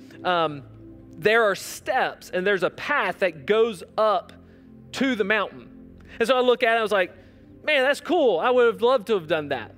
[1.17, 4.33] There are steps, and there's a path that goes up
[4.93, 5.69] to the mountain.
[6.19, 7.13] And so I look at it, I was like,
[7.63, 8.39] man, that's cool.
[8.39, 9.75] I would have loved to have done that.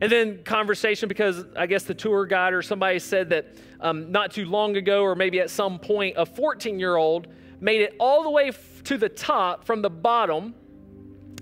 [0.00, 4.32] And then conversation because I guess the tour guide or somebody said that um, not
[4.32, 7.28] too long ago, or maybe at some point, a 14 year old
[7.60, 10.54] made it all the way f- to the top from the bottom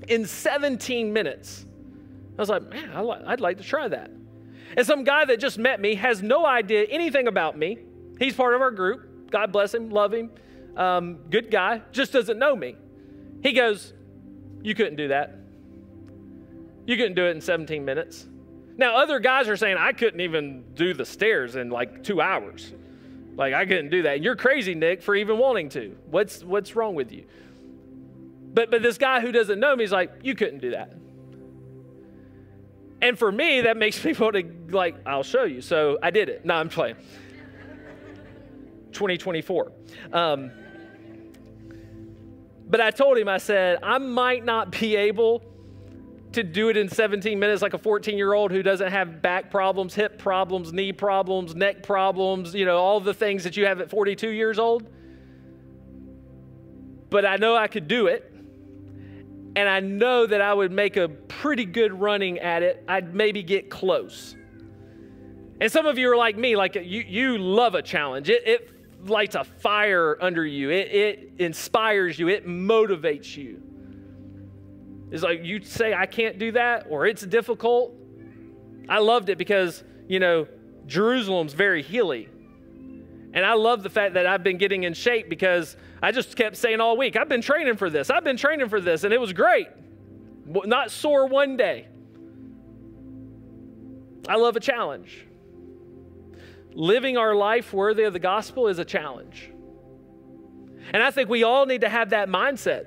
[0.08, 1.66] in 17 minutes.
[2.36, 2.90] I was like, man,
[3.26, 4.10] I'd like to try that.
[4.76, 7.78] And some guy that just met me has no idea anything about me.
[8.18, 9.07] He's part of our group.
[9.30, 10.30] God bless him, love him.
[10.76, 12.76] Um, good guy, just doesn't know me.
[13.42, 13.92] He goes,
[14.62, 15.36] You couldn't do that.
[16.86, 18.26] You couldn't do it in 17 minutes.
[18.78, 22.72] Now, other guys are saying, I couldn't even do the stairs in like two hours.
[23.36, 24.22] Like, I couldn't do that.
[24.22, 25.96] You're crazy, Nick, for even wanting to.
[26.10, 27.24] What's, what's wrong with you?
[28.54, 30.92] But, but this guy who doesn't know me is like, you couldn't do that.
[33.00, 35.60] And for me, that makes me want to, like, I'll show you.
[35.60, 36.44] So I did it.
[36.44, 36.96] No, I'm playing.
[38.92, 39.72] 2024.
[40.12, 40.50] Um,
[42.68, 45.42] but I told him, I said, I might not be able
[46.32, 49.50] to do it in 17 minutes like a 14 year old who doesn't have back
[49.50, 53.80] problems, hip problems, knee problems, neck problems, you know, all the things that you have
[53.80, 54.86] at 42 years old.
[57.10, 58.30] But I know I could do it
[59.56, 62.84] and I know that I would make a pretty good running at it.
[62.86, 64.36] I'd maybe get close.
[65.60, 68.28] And some of you are like me, like you, you love a challenge.
[68.28, 68.70] It, it
[69.04, 73.62] lights a fire under you, it, it inspires you, it motivates you.
[75.10, 77.94] It's like you say, I can't do that, or it's difficult.
[78.88, 80.46] I loved it because, you know,
[80.86, 82.28] Jerusalem's very hilly.
[83.32, 86.56] And I love the fact that I've been getting in shape because I just kept
[86.56, 89.20] saying all week, I've been training for this, I've been training for this, and it
[89.20, 89.68] was great.
[90.46, 91.88] Not sore one day.
[94.28, 95.27] I love a challenge.
[96.78, 99.50] Living our life worthy of the gospel is a challenge.
[100.92, 102.86] And I think we all need to have that mindset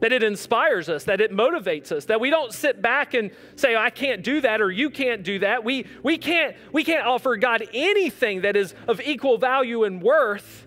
[0.00, 3.74] that it inspires us, that it motivates us, that we don't sit back and say,
[3.74, 5.64] I can't do that or you can't do that.
[5.64, 10.66] We, we, can't, we can't offer God anything that is of equal value and worth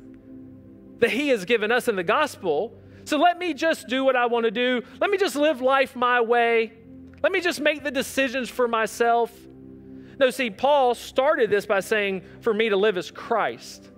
[0.97, 2.76] that He has given us in the gospel.
[3.06, 4.82] So let me just do what I want to do.
[5.00, 6.74] Let me just live life my way.
[7.22, 9.32] Let me just make the decisions for myself.
[10.20, 13.89] No, see, Paul started this by saying, For me to live is Christ.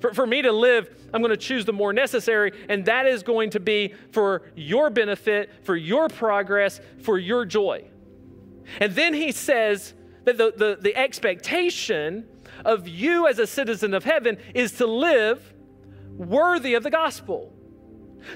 [0.00, 3.22] For, for me to live, I'm going to choose the more necessary, and that is
[3.22, 7.84] going to be for your benefit, for your progress, for your joy.
[8.80, 12.26] And then he says that the, the, the expectation
[12.64, 15.54] of you as a citizen of heaven is to live
[16.10, 17.52] worthy of the gospel.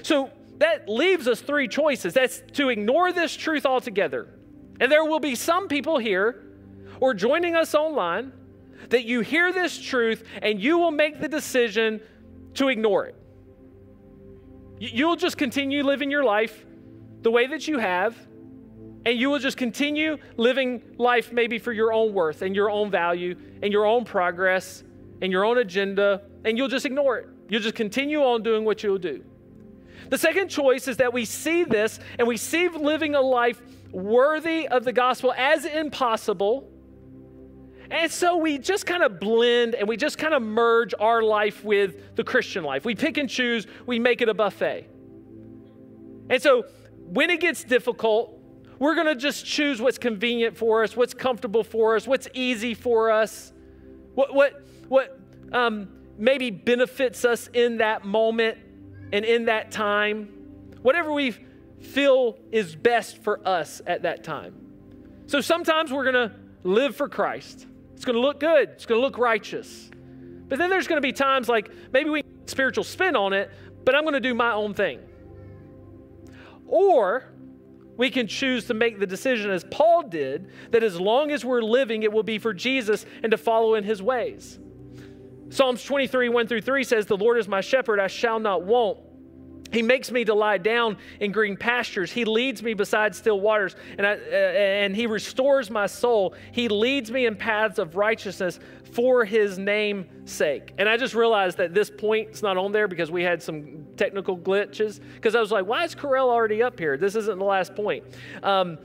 [0.01, 2.13] So that leaves us three choices.
[2.13, 4.38] That's to ignore this truth altogether.
[4.79, 6.43] And there will be some people here
[6.99, 8.31] or joining us online
[8.89, 12.01] that you hear this truth and you will make the decision
[12.55, 13.15] to ignore it.
[14.79, 16.65] You'll just continue living your life
[17.21, 18.15] the way that you have,
[19.05, 22.89] and you will just continue living life maybe for your own worth and your own
[22.89, 24.83] value and your own progress
[25.21, 27.27] and your own agenda, and you'll just ignore it.
[27.49, 29.23] You'll just continue on doing what you'll do.
[30.09, 33.61] The second choice is that we see this and we see living a life
[33.91, 36.69] worthy of the gospel as impossible
[37.91, 41.63] and so we just kind of blend and we just kind of merge our life
[41.63, 42.85] with the Christian life.
[42.85, 44.87] We pick and choose, we make it a buffet.
[46.29, 46.65] And so
[46.97, 48.39] when it gets difficult,
[48.77, 52.75] we're going to just choose what's convenient for us, what's comfortable for us, what's easy
[52.75, 53.51] for us,
[54.13, 55.19] what, what, what
[55.51, 58.59] um, maybe benefits us in that moment
[59.11, 60.29] and in that time,
[60.83, 61.35] whatever we
[61.81, 64.53] feel is best for us at that time.
[65.27, 67.65] So sometimes we're going to live for Christ.
[67.95, 69.89] It's going to look good, it's going to look righteous.
[70.47, 73.51] But then there's going to be times like maybe we spiritual spin on it,
[73.85, 74.99] but I'm going to do my own thing.
[76.65, 77.25] Or
[77.97, 81.61] we can choose to make the decision as Paul did that as long as we're
[81.61, 84.57] living, it will be for Jesus and to follow in his ways.
[85.49, 88.99] Psalms 23, 1 through 3 says, The Lord is my shepherd, I shall not want.
[89.71, 92.11] He makes me to lie down in green pastures.
[92.11, 96.33] He leads me beside still waters, and, I, uh, and He restores my soul.
[96.51, 98.59] He leads me in paths of righteousness
[98.93, 100.73] for His name's sake.
[100.77, 104.37] And I just realized that this point's not on there because we had some technical
[104.37, 104.99] glitches.
[105.15, 106.97] Because I was like, why is Corell already up here?
[106.97, 108.03] This isn't the last point.
[108.41, 108.79] Um,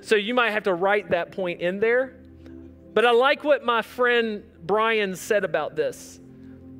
[0.00, 2.16] so you might have to write that point in there.
[2.94, 6.18] But I like what my friend Brian said about this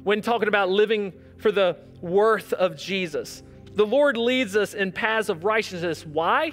[0.03, 3.43] when talking about living for the worth of Jesus.
[3.75, 6.07] The Lord leads us in paths of righteousness.
[6.07, 6.53] Why?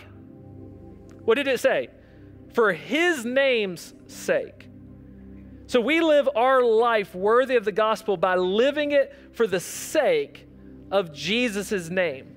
[1.24, 1.90] What did it say?
[2.54, 4.68] For his name's sake.
[5.68, 10.48] So we live our life worthy of the gospel by living it for the sake
[10.92, 12.36] of Jesus' name.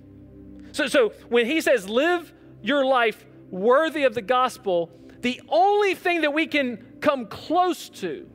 [0.72, 2.32] So, so when he says, live
[2.62, 4.90] your life worthy of the gospel,
[5.20, 8.30] the only thing that we can come close to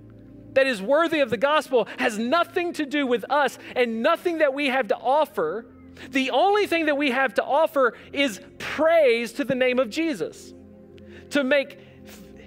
[0.53, 4.53] that is worthy of the gospel has nothing to do with us and nothing that
[4.53, 5.65] we have to offer.
[6.09, 10.53] The only thing that we have to offer is praise to the name of Jesus,
[11.31, 11.79] to make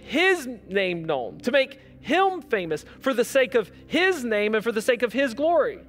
[0.05, 4.73] his name known, to make him famous for the sake of his name and for
[4.73, 5.81] the sake of his glory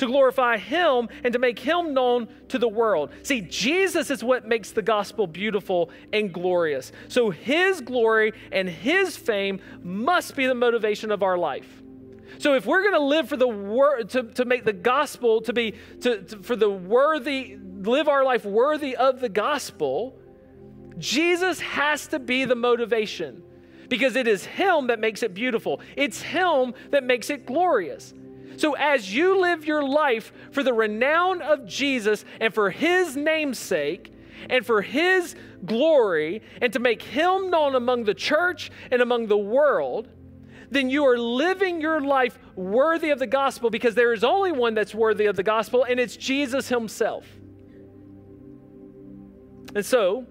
[0.00, 3.10] to glorify Him and to make Him known to the world.
[3.22, 6.90] See, Jesus is what makes the gospel beautiful and glorious.
[7.08, 11.82] So His glory and His fame must be the motivation of our life.
[12.38, 15.52] So if we're going to live for the word to, to make the gospel to
[15.52, 20.18] be to, to, for the worthy live our life worthy of the gospel,
[20.96, 23.42] Jesus has to be the motivation
[23.90, 25.80] because it is him that makes it beautiful.
[25.96, 28.14] It's him that makes it glorious.
[28.56, 34.12] So, as you live your life for the renown of Jesus and for his namesake
[34.48, 35.34] and for his
[35.64, 40.08] glory and to make him known among the church and among the world,
[40.70, 44.74] then you are living your life worthy of the gospel because there is only one
[44.74, 47.26] that's worthy of the gospel, and it's Jesus himself.
[49.74, 50.26] And so,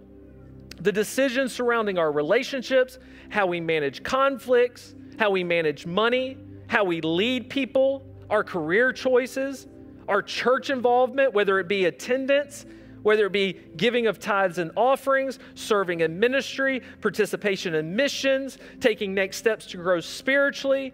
[0.80, 3.00] the decisions surrounding our relationships,
[3.30, 9.68] how we manage conflicts, how we manage money, how we lead people, our career choices,
[10.08, 12.66] our church involvement, whether it be attendance,
[13.02, 19.14] whether it be giving of tithes and offerings, serving in ministry, participation in missions, taking
[19.14, 20.94] next steps to grow spiritually,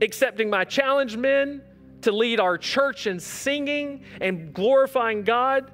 [0.00, 1.62] accepting my challenge men
[2.02, 5.70] to lead our church in singing and glorifying God.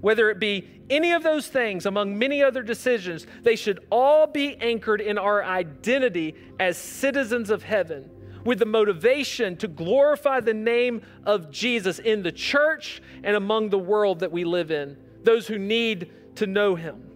[0.00, 4.56] Whether it be any of those things among many other decisions, they should all be
[4.56, 8.10] anchored in our identity as citizens of heaven
[8.44, 13.78] with the motivation to glorify the name of Jesus in the church and among the
[13.78, 17.10] world that we live in, those who need to know him.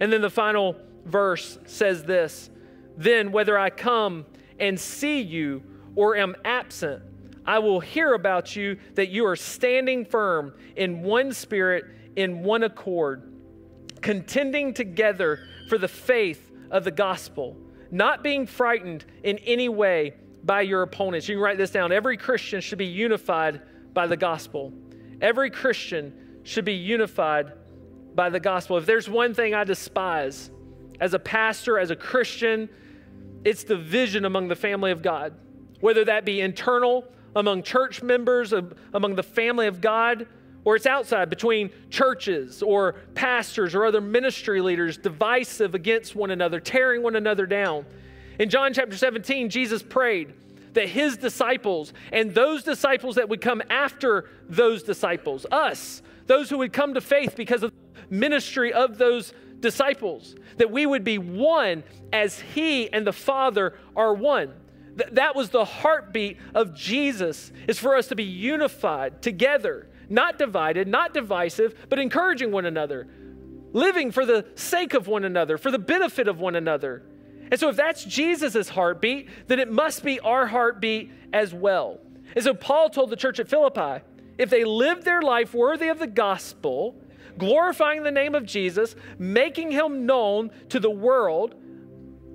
[0.00, 2.50] And then the final verse says this
[2.96, 4.26] Then, whether I come
[4.58, 5.62] and see you
[5.94, 7.02] or am absent,
[7.44, 11.86] I will hear about you that you are standing firm in one spirit,
[12.16, 13.32] in one accord,
[14.00, 17.56] contending together for the faith of the gospel,
[17.90, 20.14] not being frightened in any way
[20.48, 21.28] by your opponents.
[21.28, 21.92] You can write this down.
[21.92, 23.60] Every Christian should be unified
[23.92, 24.72] by the gospel.
[25.20, 27.52] Every Christian should be unified
[28.14, 28.78] by the gospel.
[28.78, 30.50] If there's one thing I despise
[31.00, 32.70] as a pastor, as a Christian,
[33.44, 35.34] it's division among the family of God,
[35.80, 37.04] whether that be internal
[37.36, 38.54] among church members,
[38.94, 40.26] among the family of God,
[40.64, 46.58] or it's outside between churches or pastors or other ministry leaders, divisive against one another,
[46.58, 47.84] tearing one another down.
[48.38, 50.32] In John chapter 17, Jesus prayed
[50.74, 56.58] that his disciples and those disciples that would come after those disciples, us, those who
[56.58, 61.18] would come to faith because of the ministry of those disciples, that we would be
[61.18, 61.82] one
[62.12, 64.52] as he and the Father are one.
[64.96, 70.38] Th- that was the heartbeat of Jesus, is for us to be unified together, not
[70.38, 73.08] divided, not divisive, but encouraging one another,
[73.72, 77.02] living for the sake of one another, for the benefit of one another.
[77.50, 81.98] And so, if that's Jesus' heartbeat, then it must be our heartbeat as well.
[82.34, 84.04] And so, Paul told the church at Philippi
[84.36, 86.94] if they lived their life worthy of the gospel,
[87.38, 91.54] glorifying the name of Jesus, making him known to the world,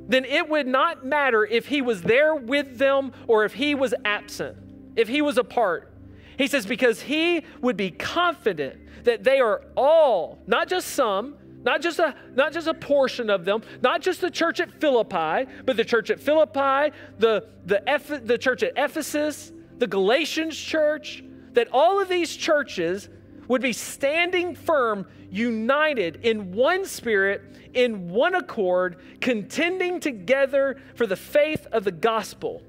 [0.07, 3.93] then it would not matter if he was there with them or if he was
[4.03, 4.57] absent,
[4.95, 5.93] if he was apart.
[6.37, 11.81] He says, because he would be confident that they are all, not just some, not
[11.81, 15.77] just a not just a portion of them, not just the church at Philippi, but
[15.77, 22.01] the church at Philippi, the the the church at Ephesus, the Galatians church, that all
[22.01, 23.09] of these churches
[23.47, 27.41] would be standing firm, united in one spirit,
[27.73, 32.61] in one accord, contending together for the faith of the gospel.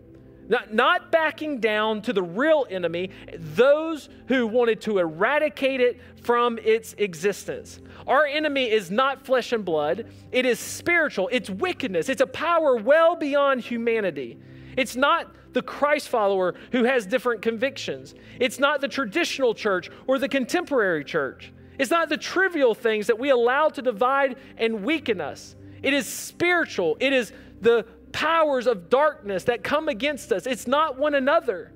[0.47, 6.59] Not, not backing down to the real enemy, those who wanted to eradicate it from
[6.59, 7.81] its existence.
[8.07, 12.77] Our enemy is not flesh and blood, it is spiritual, it's wickedness, it's a power
[12.77, 14.39] well beyond humanity.
[14.77, 18.15] It's not the Christ follower who has different convictions.
[18.41, 21.53] It's not the traditional church or the contemporary church.
[21.79, 25.57] It's not the trivial things that we allow to divide and weaken us.
[25.83, 26.97] It is spiritual.
[27.01, 30.47] It is the powers of darkness that come against us.
[30.47, 31.73] It's not one another.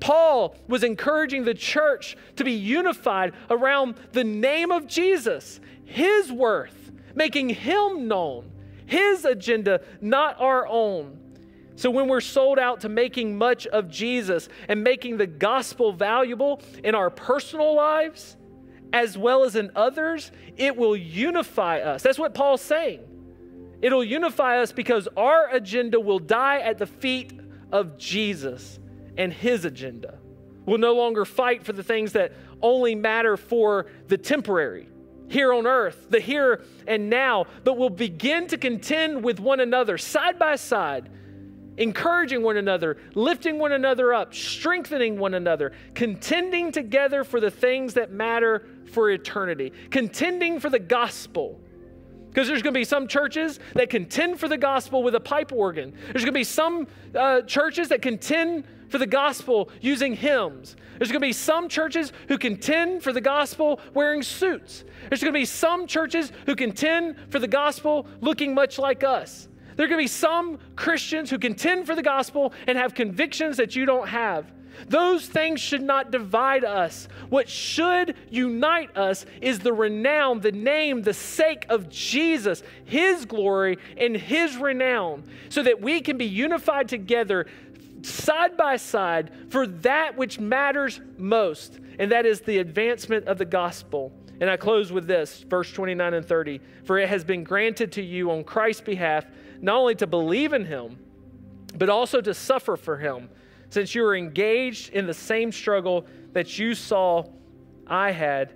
[0.00, 6.92] Paul was encouraging the church to be unified around the name of Jesus, his worth,
[7.14, 8.50] making him known,
[8.86, 11.18] his agenda, not our own.
[11.76, 16.60] So, when we're sold out to making much of Jesus and making the gospel valuable
[16.82, 18.36] in our personal lives
[18.92, 22.02] as well as in others, it will unify us.
[22.02, 23.00] That's what Paul's saying.
[23.80, 27.38] It'll unify us because our agenda will die at the feet
[27.70, 28.80] of Jesus
[29.18, 30.18] and his agenda.
[30.64, 34.88] We'll no longer fight for the things that only matter for the temporary
[35.28, 39.98] here on earth, the here and now, but we'll begin to contend with one another
[39.98, 41.10] side by side
[41.78, 47.94] encouraging one another, lifting one another up, strengthening one another, contending together for the things
[47.94, 51.60] that matter for eternity, contending for the gospel.
[52.28, 55.52] Because there's going to be some churches that contend for the gospel with a pipe
[55.52, 55.92] organ.
[56.12, 60.76] There's going to be some uh, churches that contend for the gospel using hymns.
[60.98, 64.84] There's going to be some churches who contend for the gospel wearing suits.
[65.08, 69.48] There's going to be some churches who contend for the gospel looking much like us.
[69.76, 73.58] There are going to be some Christians who contend for the gospel and have convictions
[73.58, 74.50] that you don't have.
[74.88, 77.08] Those things should not divide us.
[77.28, 83.78] What should unite us is the renown, the name, the sake of Jesus, His glory,
[83.96, 87.46] and His renown, so that we can be unified together
[88.02, 93.44] side by side for that which matters most, and that is the advancement of the
[93.44, 94.12] gospel.
[94.40, 96.60] And I close with this, verse 29 and 30.
[96.84, 99.24] For it has been granted to you on Christ's behalf
[99.60, 100.98] not only to believe in him,
[101.76, 103.28] but also to suffer for him,
[103.70, 107.24] since you are engaged in the same struggle that you saw
[107.86, 108.54] I had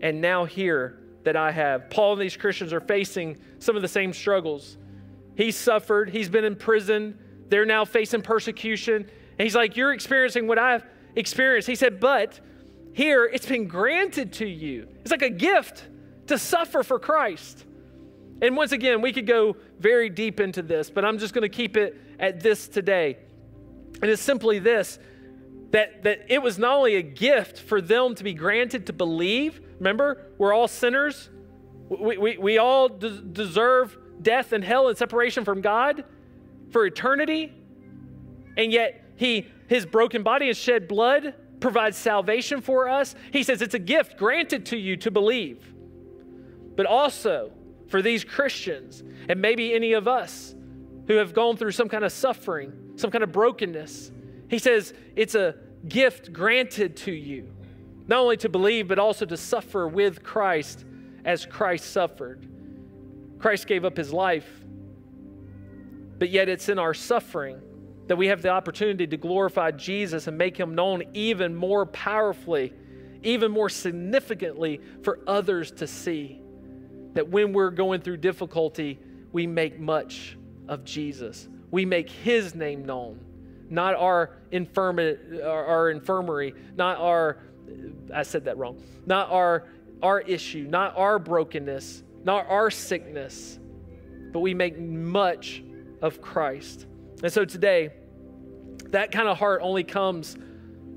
[0.00, 1.88] and now hear that I have.
[1.88, 4.76] Paul and these Christians are facing some of the same struggles.
[5.36, 7.18] He's suffered, he's been in prison,
[7.52, 9.02] they're now facing persecution.
[9.02, 10.84] And he's like, You're experiencing what I've
[11.14, 11.68] experienced.
[11.68, 12.40] He said, But
[12.92, 14.88] here it's been granted to you.
[15.02, 15.86] It's like a gift
[16.28, 17.64] to suffer for Christ.
[18.40, 21.48] And once again, we could go very deep into this, but I'm just going to
[21.48, 23.18] keep it at this today.
[24.00, 24.98] And it's simply this
[25.70, 29.60] that, that it was not only a gift for them to be granted to believe,
[29.78, 31.30] remember, we're all sinners,
[31.88, 36.04] we, we, we all de- deserve death and hell and separation from God
[36.72, 37.52] for eternity,
[38.56, 43.14] and yet he, his broken body and shed blood provides salvation for us.
[43.32, 45.72] He says it's a gift granted to you to believe.
[46.74, 47.52] But also,
[47.88, 50.54] for these Christians, and maybe any of us
[51.06, 54.10] who have gone through some kind of suffering, some kind of brokenness.
[54.48, 55.56] He says it's a
[55.88, 57.52] gift granted to you,
[58.06, 60.84] not only to believe, but also to suffer with Christ
[61.24, 62.48] as Christ suffered.
[63.38, 64.61] Christ gave up his life,
[66.22, 67.60] but yet it's in our suffering
[68.06, 72.72] that we have the opportunity to glorify Jesus and make him known even more powerfully,
[73.24, 76.40] even more significantly for others to see.
[77.14, 79.00] That when we're going through difficulty,
[79.32, 81.48] we make much of Jesus.
[81.72, 83.18] We make his name known,
[83.68, 87.38] not our, infirmi- our infirmary, not our,
[88.14, 89.66] I said that wrong, not our,
[90.00, 93.58] our issue, not our brokenness, not our sickness,
[94.32, 95.64] but we make much
[96.02, 96.86] of Christ.
[97.22, 97.92] And so today,
[98.90, 100.36] that kind of heart only comes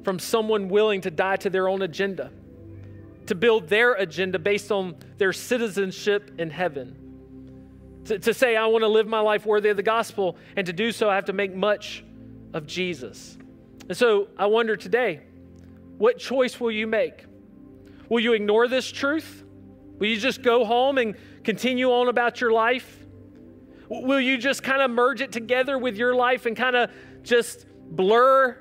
[0.03, 2.31] from someone willing to die to their own agenda,
[3.27, 6.95] to build their agenda based on their citizenship in heaven.
[8.05, 10.73] To, to say, I want to live my life worthy of the gospel, and to
[10.73, 12.03] do so, I have to make much
[12.53, 13.37] of Jesus.
[13.87, 15.21] And so I wonder today,
[15.97, 17.25] what choice will you make?
[18.09, 19.43] Will you ignore this truth?
[19.97, 23.04] Will you just go home and continue on about your life?
[23.89, 26.91] Will you just kind of merge it together with your life and kind of
[27.23, 28.57] just blur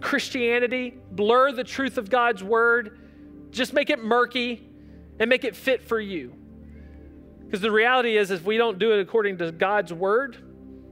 [0.00, 2.98] Christianity, blur the truth of God's word,
[3.50, 4.68] just make it murky
[5.18, 6.34] and make it fit for you?
[7.44, 10.36] Because the reality is, if we don't do it according to God's word,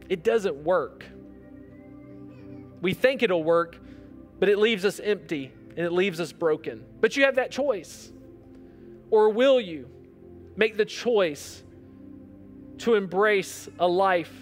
[0.09, 1.05] it doesn't work.
[2.80, 3.78] We think it'll work,
[4.38, 6.84] but it leaves us empty and it leaves us broken.
[7.01, 8.11] But you have that choice.
[9.11, 9.88] Or will you
[10.57, 11.62] make the choice
[12.79, 14.33] to embrace a life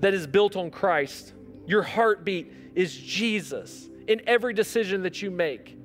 [0.00, 1.32] that is built on Christ?
[1.66, 5.76] Your heartbeat is Jesus in every decision that you make.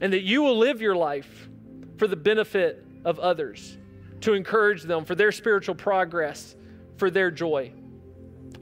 [0.00, 1.48] And that you will live your life
[1.96, 3.76] for the benefit of others,
[4.20, 6.54] to encourage them for their spiritual progress,
[6.96, 7.72] for their joy.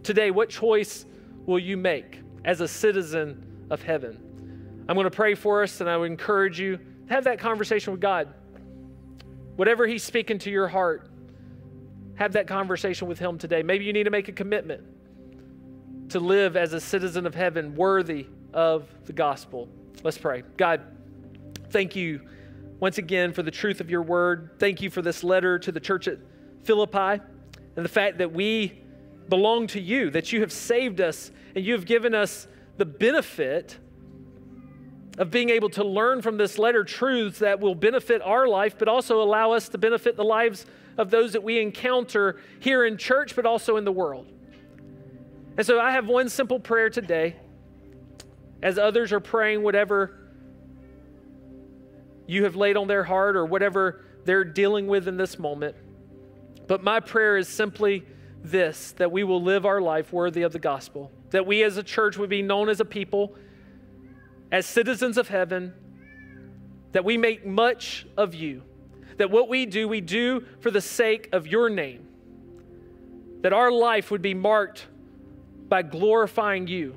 [0.03, 1.05] Today, what choice
[1.47, 4.84] will you make as a citizen of heaven?
[4.88, 7.93] I'm going to pray for us, and I would encourage you to have that conversation
[7.93, 8.32] with God.
[9.57, 11.09] Whatever He's speaking to your heart,
[12.20, 13.62] have that conversation with Him today.
[13.62, 14.84] Maybe you need to make a commitment
[16.10, 19.70] to live as a citizen of heaven worthy of the gospel.
[20.02, 20.42] Let's pray.
[20.58, 20.82] God,
[21.70, 22.20] thank you
[22.78, 24.50] once again for the truth of your word.
[24.58, 26.18] Thank you for this letter to the church at
[26.62, 27.22] Philippi
[27.76, 28.82] and the fact that we
[29.30, 32.46] belong to you, that you have saved us and you have given us
[32.76, 33.78] the benefit
[35.16, 38.88] of being able to learn from this letter truths that will benefit our life, but
[38.88, 40.66] also allow us to benefit the lives
[41.01, 44.30] of those that we encounter here in church, but also in the world.
[45.57, 47.36] And so I have one simple prayer today.
[48.62, 50.18] As others are praying whatever
[52.26, 55.74] you have laid on their heart or whatever they're dealing with in this moment.
[56.66, 58.05] But my prayer is simply
[58.42, 61.82] this that we will live our life worthy of the gospel, that we as a
[61.82, 63.34] church would be known as a people
[64.53, 65.72] as citizens of heaven,
[66.92, 68.62] that we make much of you,
[69.20, 72.08] that what we do, we do for the sake of your name,
[73.42, 74.86] that our life would be marked
[75.68, 76.96] by glorifying you,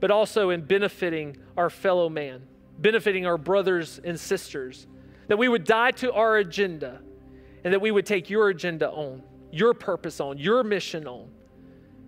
[0.00, 2.42] but also in benefiting our fellow man,
[2.78, 4.86] benefiting our brothers and sisters,
[5.28, 7.00] that we would die to our agenda
[7.64, 11.30] and that we would take your agenda on, your purpose on, your mission on,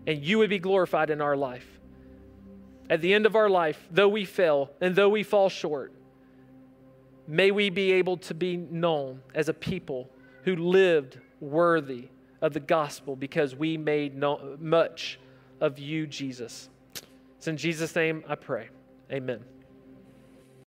[0.07, 1.67] and you would be glorified in our life.
[2.91, 5.95] At the end of our life, though we fail and though we fall short,
[7.27, 10.09] may we be able to be known as a people
[10.45, 12.09] who lived worthy
[12.41, 15.19] of the gospel because we made no, much
[15.61, 16.69] of you, Jesus.
[17.37, 18.69] It's in Jesus' name I pray.
[19.11, 19.45] Amen.